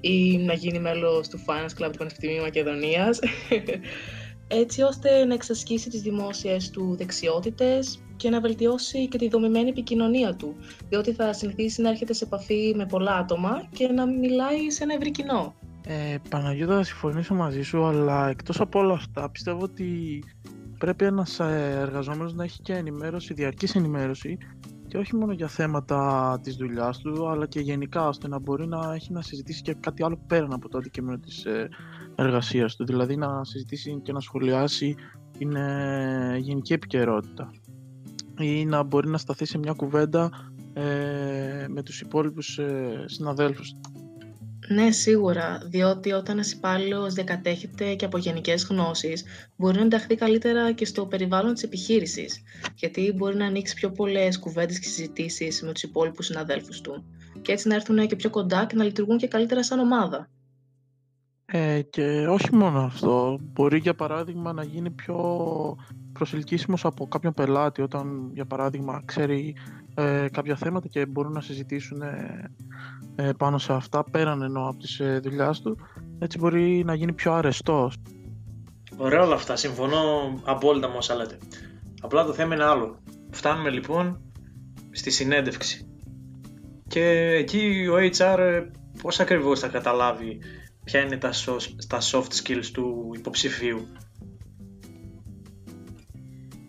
ή 0.00 0.36
να 0.38 0.52
γίνει 0.52 0.78
μέλος 0.78 1.28
του 1.28 1.44
Finance 1.46 1.82
Club 1.82 1.90
του 1.90 1.98
Πανεπιστημίου 1.98 2.42
Μακεδονίας, 2.42 3.18
έτσι 4.62 4.82
ώστε 4.82 5.24
να 5.24 5.34
εξασκήσει 5.34 5.88
τις 5.88 6.02
δημόσιες 6.02 6.70
του 6.70 6.94
δεξιότητες 6.98 7.98
και 8.24 8.30
να 8.30 8.40
βελτιώσει 8.40 9.08
και 9.08 9.18
τη 9.18 9.28
δομημένη 9.28 9.68
επικοινωνία 9.68 10.34
του, 10.34 10.56
διότι 10.88 11.12
θα 11.12 11.32
συνηθίσει 11.32 11.82
να 11.82 11.88
έρχεται 11.88 12.12
σε 12.12 12.24
επαφή 12.24 12.74
με 12.76 12.86
πολλά 12.86 13.14
άτομα 13.14 13.68
και 13.72 13.88
να 13.88 14.06
μιλάει 14.06 14.70
σε 14.70 14.82
ένα 14.82 14.94
ευρύ 14.94 15.10
κοινό. 15.10 15.54
Ε, 15.86 16.16
Παναγιώτα, 16.28 16.76
θα 16.76 16.82
συμφωνήσω 16.82 17.34
μαζί 17.34 17.62
σου, 17.62 17.84
αλλά 17.84 18.28
εκτός 18.28 18.60
από 18.60 18.78
όλα 18.78 18.92
αυτά 18.92 19.30
πιστεύω 19.30 19.62
ότι 19.62 20.22
πρέπει 20.78 21.04
ένας 21.04 21.40
ε, 21.40 21.78
εργαζόμενος 21.80 22.34
να 22.34 22.44
έχει 22.44 22.60
και 22.62 22.72
ενημέρωση, 22.72 23.34
διαρκής 23.34 23.74
ενημέρωση 23.74 24.38
και 24.88 24.98
όχι 24.98 25.16
μόνο 25.16 25.32
για 25.32 25.48
θέματα 25.48 26.38
της 26.42 26.56
δουλειάς 26.56 26.98
του, 26.98 27.28
αλλά 27.28 27.46
και 27.46 27.60
γενικά, 27.60 28.08
ώστε 28.08 28.28
να 28.28 28.38
μπορεί 28.38 28.66
να 28.66 28.94
έχει 28.94 29.12
να 29.12 29.22
συζητήσει 29.22 29.62
και 29.62 29.74
κάτι 29.80 30.04
άλλο 30.04 30.18
πέραν 30.26 30.52
από 30.52 30.68
το 30.68 30.78
αντικείμενο 30.78 31.18
της 31.18 31.44
ε, 31.44 31.68
εργασίας 32.14 32.76
του, 32.76 32.84
δηλαδή 32.84 33.16
να 33.16 33.44
συζητήσει 33.44 34.00
και 34.02 34.12
να 34.12 34.20
σχολιάσει 34.20 34.94
την 35.38 35.56
ε, 35.56 36.36
γενική 36.38 36.72
επικαιρότητα 36.72 37.50
ή 38.38 38.64
να 38.64 38.82
μπορεί 38.82 39.08
να 39.08 39.18
σταθεί 39.18 39.44
σε 39.44 39.58
μια 39.58 39.72
κουβέντα 39.72 40.30
ε, 40.74 41.66
με 41.68 41.82
τους 41.82 42.00
υπόλοιπους 42.00 42.58
ε, 42.58 43.04
συναδέλφους 43.06 43.74
ναι, 44.68 44.90
σίγουρα, 44.90 45.60
διότι 45.64 46.12
όταν 46.12 46.34
ένας 46.34 46.52
υπάλληλος 46.52 47.14
διακατέχεται 47.14 47.94
και 47.94 48.04
από 48.04 48.18
γενικές 48.18 48.64
γνώσεις, 48.64 49.24
μπορεί 49.56 49.76
να 49.76 49.82
ενταχθεί 49.82 50.14
καλύτερα 50.14 50.72
και 50.72 50.84
στο 50.84 51.06
περιβάλλον 51.06 51.54
της 51.54 51.62
επιχείρησης, 51.62 52.42
γιατί 52.74 53.12
μπορεί 53.16 53.36
να 53.36 53.46
ανοίξει 53.46 53.74
πιο 53.74 53.90
πολλές 53.90 54.38
κουβέντες 54.38 54.78
και 54.78 54.88
συζητήσεις 54.88 55.62
με 55.62 55.72
τους 55.72 55.82
υπόλοιπους 55.82 56.26
συναδέλφους 56.26 56.80
του, 56.80 57.04
και 57.42 57.52
έτσι 57.52 57.68
να 57.68 57.74
έρθουν 57.74 58.06
και 58.06 58.16
πιο 58.16 58.30
κοντά 58.30 58.66
και 58.66 58.76
να 58.76 58.84
λειτουργούν 58.84 59.16
και 59.16 59.26
καλύτερα 59.26 59.64
σαν 59.64 59.78
ομάδα. 59.78 60.28
Ε, 61.46 61.82
και 61.82 62.26
όχι 62.28 62.54
μόνο 62.54 62.80
αυτό, 62.80 63.38
μπορεί 63.42 63.78
για 63.78 63.94
παράδειγμα 63.94 64.52
να 64.52 64.64
γίνει 64.64 64.90
πιο 64.90 65.16
προσελκύσιμος 66.14 66.84
από 66.84 67.06
κάποιον 67.06 67.34
πελάτη 67.34 67.82
όταν 67.82 68.30
για 68.32 68.44
παράδειγμα 68.44 69.02
ξέρει 69.04 69.56
ε, 69.94 70.26
κάποια 70.32 70.56
θέματα 70.56 70.88
και 70.88 71.06
μπορούν 71.06 71.32
να 71.32 71.40
συζητήσουν 71.40 72.02
ε, 72.02 72.50
ε, 73.16 73.30
πάνω 73.38 73.58
σε 73.58 73.72
αυτά 73.72 74.04
πέραν 74.10 74.42
ενώ 74.42 74.68
από 74.68 74.78
τις 74.78 75.00
ε, 75.00 75.20
δουλειάς 75.22 75.60
του 75.60 75.78
έτσι 76.18 76.38
μπορεί 76.38 76.82
να 76.84 76.94
γίνει 76.94 77.12
πιο 77.12 77.32
αρεστός. 77.32 77.96
Ωραία 78.96 79.22
όλα 79.22 79.34
αυτά, 79.34 79.56
συμφωνώ 79.56 80.00
απόλυτα 80.44 80.88
με 80.88 80.96
όσα 80.96 81.14
λέτε. 81.14 81.38
Απλά 82.00 82.24
το 82.24 82.32
θέμα 82.32 82.54
είναι 82.54 82.64
άλλο. 82.64 82.98
Φτάνουμε 83.30 83.70
λοιπόν 83.70 84.20
στη 84.90 85.10
συνέντευξη. 85.10 85.88
Και 86.88 87.04
εκεί 87.38 87.86
ο 87.90 87.94
HR 88.16 88.62
πώς 89.02 89.20
ακριβώς 89.20 89.60
θα 89.60 89.68
καταλάβει 89.68 90.38
ποια 90.84 91.00
είναι 91.00 91.16
τα, 91.16 91.30
τα 91.88 91.98
soft 92.00 92.42
skills 92.42 92.66
του 92.72 93.10
υποψηφίου 93.14 93.86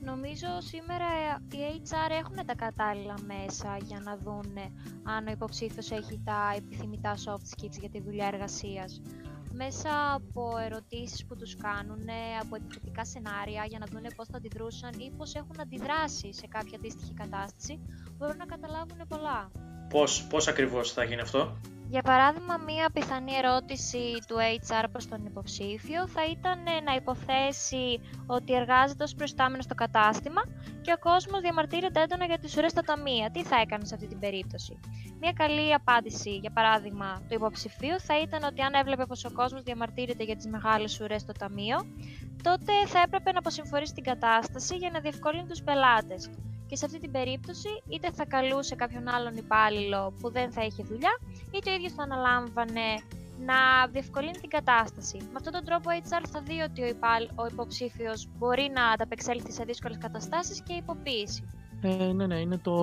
Νομίζω 0.05 0.47
σήμερα 0.59 1.05
οι 1.51 1.81
HR 1.83 2.11
έχουν 2.21 2.45
τα 2.45 2.55
κατάλληλα 2.55 3.15
μέσα 3.25 3.77
για 3.83 3.99
να 4.03 4.17
δουν 4.17 4.57
αν 5.03 5.27
ο 5.27 5.31
υποψήφιος 5.31 5.91
έχει 5.91 6.21
τα 6.25 6.53
επιθυμητά 6.55 7.15
soft 7.25 7.45
skills 7.55 7.79
για 7.79 7.89
τη 7.89 8.01
δουλειά 8.01 8.27
εργασίας. 8.27 9.01
Μέσα 9.51 10.13
από 10.13 10.57
ερωτήσεις 10.57 11.25
που 11.25 11.35
τους 11.35 11.55
κάνουν, 11.55 12.07
από 12.41 12.55
επιθετικά 12.55 13.05
σενάρια 13.05 13.65
για 13.65 13.79
να 13.79 13.85
δουν 13.85 14.01
πώς 14.15 14.27
θα 14.27 14.37
αντιδρούσαν 14.37 14.91
ή 14.99 15.11
πώς 15.17 15.35
έχουν 15.35 15.55
αντιδράσει 15.59 16.33
σε 16.33 16.47
κάποια 16.47 16.77
αντίστοιχη 16.77 17.13
κατάσταση, 17.13 17.79
μπορούν 18.17 18.37
να 18.37 18.45
καταλάβουν 18.45 19.07
πολλά. 19.07 19.51
Πώς, 19.89 20.27
πώς 20.29 20.47
ακριβώς 20.47 20.91
θα 20.91 21.03
γίνει 21.03 21.21
αυτό; 21.21 21.57
Για 21.95 22.03
παράδειγμα, 22.03 22.57
μία 22.57 22.89
πιθανή 22.93 23.33
ερώτηση 23.33 24.03
του 24.27 24.35
HR 24.59 24.85
προς 24.91 25.07
τον 25.07 25.25
υποψήφιο 25.25 26.07
θα 26.07 26.25
ήταν 26.25 26.59
να 26.83 26.93
υποθέσει 26.95 27.99
ότι 28.25 28.53
εργάζεται 28.53 29.03
ως 29.03 29.15
προϊστάμενος 29.15 29.63
στο 29.63 29.75
κατάστημα 29.75 30.41
και 30.81 30.91
ο 30.91 30.99
κόσμος 30.99 31.41
διαμαρτύρεται 31.41 32.01
έντονα 32.01 32.25
για 32.25 32.37
τις 32.37 32.57
ουρές 32.57 32.71
στα 32.71 32.81
ταμεία. 32.81 33.31
Τι 33.31 33.43
θα 33.43 33.55
έκανε 33.61 33.85
σε 33.85 33.93
αυτή 33.95 34.07
την 34.07 34.19
περίπτωση; 34.19 34.79
Μία 35.19 35.31
καλή 35.31 35.73
απάντηση, 35.73 36.29
για 36.35 36.51
παράδειγμα, 36.51 37.21
του 37.27 37.33
υποψηφίου 37.33 37.99
θα 37.99 38.19
ήταν 38.19 38.43
ότι 38.43 38.61
αν 38.61 38.73
έβλεπε 38.73 39.05
πως 39.05 39.25
ο 39.25 39.31
κόσμος 39.31 39.63
διαμαρτύρεται 39.63 40.23
για 40.23 40.35
τις 40.35 40.47
μεγάλες 40.47 40.99
ουρές 40.99 41.21
στο 41.21 41.31
ταμείο, 41.31 41.77
τότε 42.43 42.73
θα 42.87 42.99
έπρεπε 43.05 43.31
να 43.31 43.39
αποσυμφορήσει 43.39 43.93
την 43.93 44.03
κατάσταση 44.03 44.75
για 44.75 44.89
να 44.89 44.99
διευκολύνει 44.99 45.47
τους 45.47 45.61
πελάτες 45.63 46.29
και 46.75 46.81
σε 46.81 46.87
αυτή 46.89 46.99
την 46.99 47.11
περίπτωση 47.11 47.69
είτε 47.89 48.11
θα 48.11 48.25
καλούσε 48.25 48.75
κάποιον 48.75 49.07
άλλον 49.07 49.35
υπάλληλο 49.35 50.13
που 50.19 50.31
δεν 50.31 50.51
θα 50.51 50.61
είχε 50.63 50.83
δουλειά, 50.83 51.13
είτε 51.51 51.71
ο 51.71 51.73
ίδιος 51.73 51.91
θα 51.91 52.03
αναλάμβανε 52.03 52.87
να 53.49 53.87
διευκολύνει 53.91 54.37
την 54.41 54.49
κατάσταση. 54.49 55.17
Με 55.17 55.35
αυτόν 55.39 55.53
τον 55.53 55.63
τρόπο 55.65 55.89
ο 55.89 55.93
HR 56.03 56.23
θα 56.31 56.41
δει 56.41 56.57
ότι 56.69 56.81
ο, 56.81 56.87
υπάλ, 56.87 57.23
ο 57.35 57.45
υποψήφιος 57.51 58.27
μπορεί 58.37 58.71
να 58.73 58.83
ανταπεξέλθει 58.87 59.51
σε 59.51 59.63
δύσκολες 59.63 59.97
καταστάσεις 59.97 60.61
και 60.63 60.73
υποποίηση. 60.73 61.49
Ε, 61.81 62.13
ναι, 62.13 62.25
ναι, 62.27 62.39
είναι 62.39 62.57
το, 62.57 62.75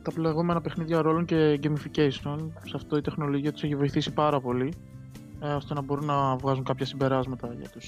τα 0.00 0.12
λεγόμενα 0.16 0.60
παιχνίδια 0.60 1.02
ρόλων 1.02 1.24
και 1.24 1.60
gamification. 1.62 2.38
Σε 2.70 2.74
αυτό 2.74 2.96
η 2.96 3.00
τεχνολογία 3.00 3.52
τους 3.52 3.62
έχει 3.62 3.76
βοηθήσει 3.76 4.12
πάρα 4.12 4.40
πολύ, 4.40 4.72
ε, 5.40 5.52
ώστε 5.52 5.74
να 5.74 5.82
μπορούν 5.82 6.04
να 6.04 6.36
βγάζουν 6.36 6.64
κάποια 6.64 6.86
συμπεράσματα 6.86 7.54
για 7.58 7.68
τους 7.68 7.86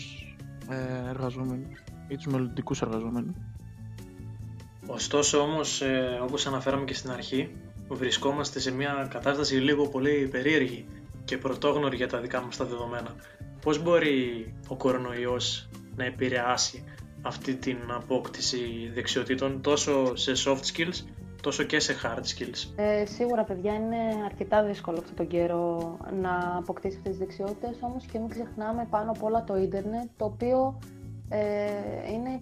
ε, 0.71 1.09
εργαζόμενους 1.09 1.83
ή 2.09 2.17
τους 2.17 2.27
μελλοντικούς 2.27 2.83
εργαζόμενους. 2.83 3.37
Ωστόσο 4.91 5.39
όμως, 5.39 5.81
ε, 5.83 6.19
όπως 6.23 6.47
αναφέραμε 6.47 6.85
και 6.85 6.95
στην 6.95 7.11
αρχή, 7.11 7.57
βρισκόμαστε 7.89 8.61
σε 8.61 8.73
μια 8.73 9.09
κατάσταση 9.11 9.55
λίγο 9.55 9.89
πολύ 9.89 10.29
περίεργη 10.31 10.87
και 11.25 11.39
πρωτόγνωροι 11.39 11.97
για 11.97 12.09
τα 12.09 12.19
δικά 12.19 12.41
μας 12.41 12.57
τα 12.57 12.65
δεδομένα. 12.65 13.15
Πώς 13.61 13.83
μπορεί 13.83 14.55
ο 14.69 14.77
κορονοϊός 14.77 15.69
να 15.97 16.05
επηρεάσει 16.05 16.85
αυτή 17.23 17.55
την 17.55 17.79
απόκτηση 17.91 18.91
δεξιοτήτων 18.95 19.61
τόσο 19.63 20.17
σε 20.17 20.33
soft 20.45 20.61
skills 20.73 21.05
τόσο 21.43 21.63
και 21.63 21.81
σε 21.81 21.95
hard 22.03 22.23
skills; 22.23 22.73
Ε, 22.77 23.07
σίγουρα, 23.07 23.45
παιδιά, 23.45 23.75
είναι 23.75 23.97
αρκετά 24.25 24.63
δύσκολο 24.65 24.99
αυτόν 24.99 25.17
τον 25.17 25.27
καιρό 25.27 25.97
να 26.21 26.57
αποκτήσει 26.57 26.97
αυτές 26.97 27.11
τις 27.11 27.19
δεξιότητες, 27.19 27.77
όμως 27.81 28.05
και 28.05 28.19
μην 28.19 28.29
ξεχνάμε 28.29 28.87
πάνω 28.91 29.11
απ' 29.11 29.23
όλα 29.23 29.45
το 29.45 29.57
ίντερνετ, 29.57 30.09
το 30.17 30.25
οποίο 30.25 30.79
ε, 31.29 31.39
είναι 32.13 32.41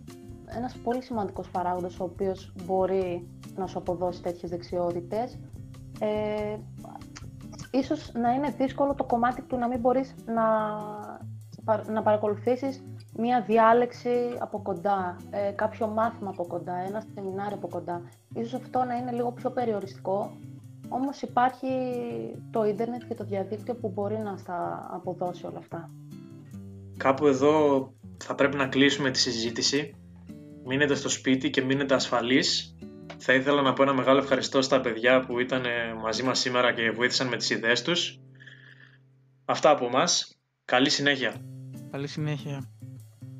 ένας 0.48 0.76
πολύ 0.76 1.02
σημαντικός 1.02 1.50
παράγοντας 1.50 2.00
ο 2.00 2.04
οποίος 2.04 2.52
μπορεί 2.64 3.28
να 3.56 3.66
σου 3.66 3.78
αποδώσει 3.78 4.22
τέτοιες 4.22 4.50
δεξιότητες. 4.50 5.38
Ε, 6.00 6.56
ίσως 7.70 8.12
να 8.12 8.32
είναι 8.32 8.54
δύσκολο 8.58 8.94
το 8.94 9.04
κομμάτι 9.04 9.42
του 9.42 9.56
να 9.56 9.68
μην 9.68 9.80
μπορείς 9.80 10.14
να, 10.26 10.44
να 11.92 12.02
παρακολουθήσεις 12.02 12.82
μία 13.16 13.40
διάλεξη 13.46 14.36
από 14.38 14.62
κοντά, 14.62 15.16
ε, 15.30 15.50
κάποιο 15.50 15.86
μάθημα 15.86 16.30
από 16.30 16.46
κοντά, 16.46 16.74
ένα 16.76 17.02
σεμινάριο 17.14 17.56
από 17.56 17.68
κοντά. 17.68 18.02
Ίσως 18.34 18.54
αυτό 18.54 18.84
να 18.84 18.94
είναι 18.94 19.12
λίγο 19.12 19.32
πιο 19.32 19.50
περιοριστικό, 19.50 20.36
όμως 20.88 21.22
υπάρχει 21.22 21.68
το 22.50 22.64
ίντερνετ 22.64 23.02
και 23.08 23.14
το 23.14 23.24
διαδίκτυο 23.24 23.74
που 23.74 23.90
μπορεί 23.94 24.18
να 24.18 24.36
στα 24.36 24.88
αποδώσει 24.92 25.46
όλα 25.46 25.58
αυτά. 25.58 25.90
Κάπου 26.96 27.26
εδώ 27.26 27.92
θα 28.24 28.34
πρέπει 28.34 28.56
να 28.56 28.66
κλείσουμε 28.66 29.10
τη 29.10 29.18
συζήτηση. 29.18 29.94
Μείνετε 30.66 30.94
στο 30.94 31.08
σπίτι 31.08 31.50
και 31.50 31.62
μείνετε 31.62 31.94
ασφαλείς. 31.94 32.76
Θα 33.18 33.34
ήθελα 33.34 33.62
να 33.62 33.72
πω 33.72 33.82
ένα 33.82 33.92
μεγάλο 33.94 34.18
ευχαριστώ 34.18 34.62
στα 34.62 34.80
παιδιά 34.80 35.20
που 35.20 35.38
ήταν 35.40 35.64
μαζί 36.02 36.22
μας 36.22 36.38
σήμερα 36.38 36.72
και 36.72 36.90
βοήθησαν 36.90 37.28
με 37.28 37.36
τις 37.36 37.50
ιδέες 37.50 37.82
τους. 37.82 38.20
Αυτά 39.44 39.70
από 39.70 39.88
μας. 39.88 40.36
Καλή 40.64 40.90
συνέχεια. 40.90 41.34
Καλή 41.90 42.06
συνέχεια. 42.06 42.70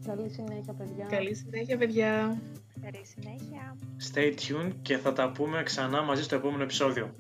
Καλή 0.07 0.29
συνέχεια, 0.29 0.75
παιδιά. 0.75 1.07
Καλή 1.11 1.35
συνέχεια, 1.35 1.77
παιδιά. 1.77 2.43
Καλή 2.81 3.05
συνέχεια. 3.05 3.77
Stay 4.12 4.35
tuned 4.35 4.73
και 4.83 4.97
θα 4.97 5.12
τα 5.12 5.31
πούμε 5.31 5.62
ξανά 5.62 6.03
μαζί 6.03 6.23
στο 6.23 6.35
επόμενο 6.35 6.62
επεισόδιο. 6.62 7.15